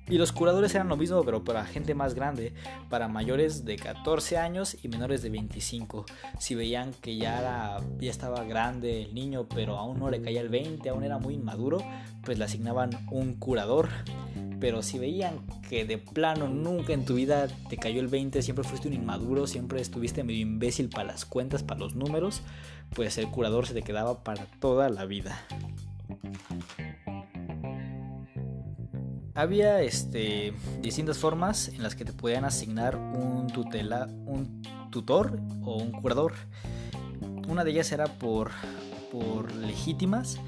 y 0.09 0.19
los 0.19 0.33
curadores 0.33 0.75
eran 0.75 0.89
lo 0.89 0.97
mismo, 0.97 1.23
pero 1.25 1.45
para 1.45 1.65
gente 1.65 1.95
más 1.95 2.15
grande, 2.15 2.53
para 2.91 3.09
mayores 3.09 3.65
de 3.65 3.77
14 3.77 4.37
años 4.37 4.77
y 4.83 4.89
menores 4.89 5.23
de 5.23 5.31
25. 5.31 6.05
Si 6.39 6.55
veían 6.55 6.93
que 7.01 7.17
ya, 7.17 7.79
ya 7.99 8.11
estaba 8.11 8.43
grande 8.45 9.03
el 9.05 9.15
niño, 9.15 9.47
pero 9.49 9.79
aún 9.79 10.01
no 10.01 10.11
le 10.11 10.21
caía 10.21 10.41
el 10.41 10.49
20, 10.49 10.89
aún 10.89 11.05
era 11.05 11.19
muy 11.19 11.35
inmaduro, 11.35 11.79
pues 12.25 12.39
le 12.39 12.45
asignaban 12.45 12.91
un 13.11 13.35
curador. 13.35 13.89
Pero 14.59 14.83
si 14.83 14.99
veían 14.99 15.41
que 15.69 15.85
de 15.85 15.99
plano 15.99 16.49
nunca 16.49 16.93
en 16.93 17.05
tu 17.05 17.15
vida 17.15 17.49
te 17.69 17.77
cayó 17.77 18.01
el 18.01 18.09
20, 18.09 18.43
siempre 18.43 18.65
fuiste 18.65 18.89
un 18.89 18.95
inmaduro, 18.95 19.47
siempre 19.47 19.81
estuviste 19.81 20.25
medio 20.25 20.41
imbécil 20.41 20.89
para 20.89 21.05
las 21.05 21.25
cuentas, 21.25 21.63
para 21.63 21.81
los 21.81 21.95
números, 21.95 22.43
pues 22.95 23.19
el 23.19 23.29
curador 23.29 23.67
se 23.67 23.75
te 23.75 23.83
quedaba 23.83 24.23
para 24.23 24.47
toda 24.61 24.89
la 24.89 25.05
vida 25.05 25.41
había 29.35 29.81
este, 29.81 30.53
distintas 30.81 31.19
formas 31.19 31.69
en 31.69 31.83
las 31.83 31.95
que 31.95 32.05
te 32.05 32.13
podían 32.13 32.45
asignar 32.45 32.97
un 32.97 33.47
tutela, 33.49 34.07
un 34.27 34.63
tutor 34.91 35.41
o 35.63 35.77
un 35.77 35.93
curador. 35.93 36.35
una 37.49 37.65
de 37.65 37.71
ellas 37.71 37.93
era 37.93 38.07
por, 38.07 38.51
por 39.11 39.55
legítimas, 39.55 40.39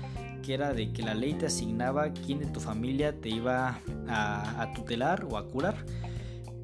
que 0.43 0.55
era 0.55 0.75
de 0.75 0.93
que 0.93 1.03
la 1.03 1.15
ley 1.15 1.35
te 1.35 1.47
asignaba 1.47 2.13
quién 2.13 2.39
de 2.39 2.47
tu 2.47 2.61
familia 2.61 3.19
te 3.19 3.31
iba 3.31 3.79
a, 4.09 4.73
tutelar 4.75 5.25
o 5.25 5.39
a 5.39 5.49
curar 5.49 5.87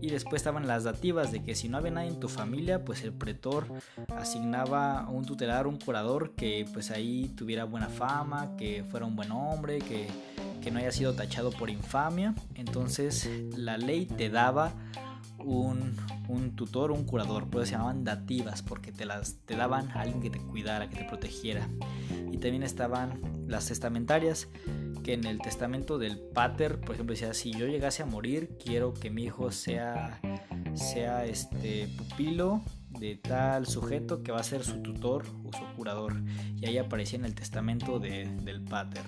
y 0.02 0.10
después 0.10 0.40
estaban 0.40 0.66
las 0.66 0.84
dativas 0.84 1.30
de 1.32 1.42
que 1.42 1.54
si 1.54 1.68
no 1.68 1.76
había 1.76 1.90
nadie 1.90 2.08
en 2.08 2.20
tu 2.20 2.28
familia, 2.28 2.84
pues 2.84 3.04
el 3.04 3.12
pretor 3.12 3.66
asignaba 4.16 5.06
un 5.10 5.24
tutelar, 5.26 5.66
un 5.66 5.76
curador 5.78 6.34
que 6.34 6.66
pues 6.72 6.90
ahí 6.90 7.28
tuviera 7.36 7.64
buena 7.64 7.88
fama, 7.88 8.56
que 8.56 8.82
fuera 8.84 9.04
un 9.04 9.14
buen 9.14 9.30
hombre, 9.30 9.78
que, 9.78 10.06
no 10.70 10.78
haya 10.78 10.92
sido 10.92 11.14
tachado 11.14 11.50
por 11.50 11.70
infamia. 11.70 12.34
Entonces 12.54 13.28
la 13.56 13.78
ley 13.78 14.06
te 14.06 14.30
daba 14.30 14.74
un, 15.38 15.96
un, 16.28 16.54
tutor, 16.54 16.90
un 16.90 17.04
curador, 17.04 17.48
por 17.48 17.62
eso 17.62 17.70
se 17.70 17.72
llamaban 17.72 18.04
dativas, 18.04 18.62
porque 18.62 18.92
te 18.92 19.06
las 19.06 19.36
te 19.46 19.56
daban 19.56 19.90
a 19.90 20.02
alguien 20.02 20.20
que 20.20 20.30
te 20.30 20.38
cuidara, 20.38 20.88
que 20.88 20.96
te 20.96 21.04
protegiera. 21.04 21.68
Y 22.30 22.38
también 22.38 22.62
estaban 22.62 23.20
las 23.48 23.66
testamentarias, 23.66 24.48
que 25.02 25.14
en 25.14 25.24
el 25.24 25.38
testamento 25.38 25.98
del 25.98 26.18
pater, 26.18 26.80
por 26.80 26.94
ejemplo, 26.94 27.14
decía, 27.14 27.34
si 27.34 27.52
yo 27.52 27.66
llegase 27.66 28.02
a 28.02 28.06
morir, 28.06 28.56
quiero 28.62 28.94
que 28.94 29.10
mi 29.10 29.24
hijo 29.24 29.50
sea, 29.50 30.20
sea 30.74 31.24
este 31.24 31.88
pupilo 31.96 32.62
de 32.90 33.16
tal 33.16 33.66
sujeto 33.66 34.22
que 34.22 34.32
va 34.32 34.40
a 34.40 34.44
ser 34.44 34.62
su 34.62 34.82
tutor 34.82 35.24
o 35.44 35.52
su 35.56 35.64
curador. 35.76 36.22
Y 36.56 36.66
ahí 36.66 36.78
aparecía 36.78 37.18
en 37.18 37.24
el 37.24 37.34
testamento 37.34 37.98
del 37.98 38.62
pater. 38.68 39.04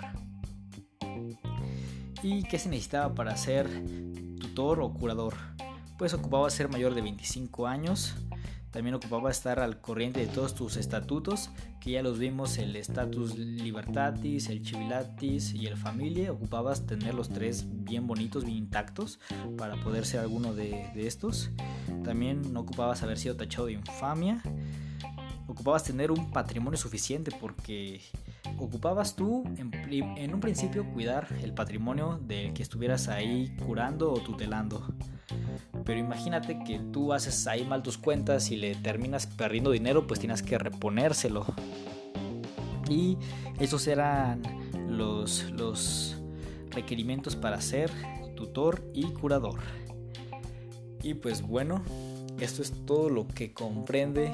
¿Y 2.23 2.45
qué 2.45 2.59
se 2.59 2.69
necesitaba 2.69 3.15
para 3.15 3.37
ser 3.37 3.69
tutor 4.41 4.81
o 4.81 4.93
curador? 4.93 5.35
Pues 5.99 6.15
ocupaba 6.15 6.49
ser 6.51 6.69
mayor 6.69 6.95
de 6.95 7.03
25 7.03 7.67
años, 7.67 8.15
también 8.73 8.95
ocupaba 8.95 9.31
estar 9.31 9.61
al 9.61 9.83
corriente 9.83 10.21
de 10.21 10.27
todos 10.29 10.55
tus 10.55 10.79
estatutos, 10.79 11.51
que 11.79 11.91
ya 11.91 12.03
los 12.03 12.19
vimos, 12.19 12.57
el 12.57 12.75
status 12.77 13.37
libertatis, 13.37 14.49
el 14.49 14.65
civilatis 14.65 15.53
y 15.53 15.67
el 15.67 15.77
familia. 15.77 16.33
Ocupabas 16.33 16.87
tener 16.87 17.13
los 17.13 17.29
tres 17.29 17.67
bien 17.69 18.07
bonitos, 18.07 18.47
bien 18.47 18.57
intactos, 18.57 19.21
para 19.59 19.77
poder 19.77 20.07
ser 20.07 20.21
alguno 20.21 20.55
de, 20.55 20.91
estos. 20.97 21.51
También 22.03 22.55
no 22.55 22.61
ocupabas 22.61 23.03
haber 23.03 23.19
sido 23.19 23.37
tachado 23.37 23.67
de 23.67 23.75
infamia. 23.75 24.41
Ocupabas 25.47 25.85
tener 25.85 26.11
un 26.11 26.31
patrimonio 26.31 26.79
suficiente 26.79 27.31
porque 27.39 28.01
ocupabas 28.59 29.17
tú 29.17 29.45
en, 29.57 30.35
un 30.35 30.41
principio 30.41 30.85
cuidar 30.93 31.29
el 31.43 31.53
patrimonio 31.53 32.19
del 32.23 32.53
que 32.53 32.63
estuvieras 32.63 33.09
ahí 33.09 33.55
curando 33.65 34.13
o 34.13 34.21
tutelando. 34.21 34.87
Pero 35.85 35.99
imagínate 35.99 36.59
que 36.65 36.79
tú 36.79 37.13
haces 37.13 37.47
ahí 37.47 37.65
mal 37.65 37.83
tus 37.83 37.99
cuentas 37.99 38.51
y 38.51 38.57
le 38.57 38.75
terminas 38.75 39.27
perdiendo 39.27 39.71
dinero, 39.71 40.07
pues 40.07 40.21
tienes 40.21 40.43
que 40.43 40.59
reponérselo. 40.59 41.47
Y 42.89 43.17
esos 43.59 43.87
eran 43.87 44.43
los, 44.89 45.51
los 45.51 46.17
requerimientos 46.71 47.37
para 47.37 47.61
ser 47.61 47.91
tutor 48.37 48.85
y 48.95 49.05
curador. 49.13 49.61
Y 51.03 51.15
pues 51.15 51.43
bueno, 51.43 51.83
esto 52.39 52.63
es 52.63 52.73
todo 52.87 53.09
lo 53.09 53.27
que 53.27 53.53
comprende 53.53 54.33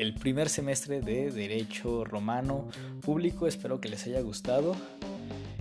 el 0.00 0.14
primer 0.14 0.48
semestre 0.48 1.02
de 1.02 1.30
Derecho 1.30 2.06
Romano 2.06 2.68
Público. 3.02 3.46
Espero 3.46 3.82
que 3.82 3.90
les 3.90 4.06
haya 4.06 4.22
gustado. 4.22 4.74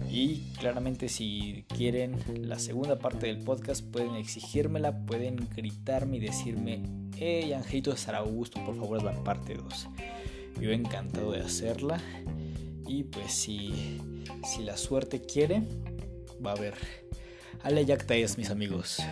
Y 0.09 0.53
claramente 0.57 1.09
si 1.09 1.65
quieren 1.67 2.15
la 2.47 2.57
segunda 2.57 2.99
parte 2.99 3.27
del 3.27 3.39
podcast 3.39 3.83
pueden 3.83 4.15
exigírmela, 4.15 5.05
pueden 5.05 5.35
gritarme 5.53 6.17
y 6.17 6.19
decirme, 6.21 6.81
hey 7.17 7.51
Angelito 7.51 7.91
de 7.91 7.97
gusto 8.21 8.63
por 8.63 8.77
favor, 8.77 8.99
es 8.99 9.03
la 9.03 9.23
parte 9.25 9.55
2. 9.55 9.87
Yo 10.61 10.71
encantado 10.71 11.33
de 11.33 11.41
hacerla. 11.41 11.99
Y 12.87 13.03
pues 13.03 13.33
si, 13.33 13.99
si 14.45 14.63
la 14.63 14.77
suerte 14.77 15.19
quiere, 15.21 15.63
va 16.43 16.51
a 16.51 16.53
haber. 16.53 16.75
Ale 17.61 17.85
mis 18.37 18.49
amigos. 18.49 19.03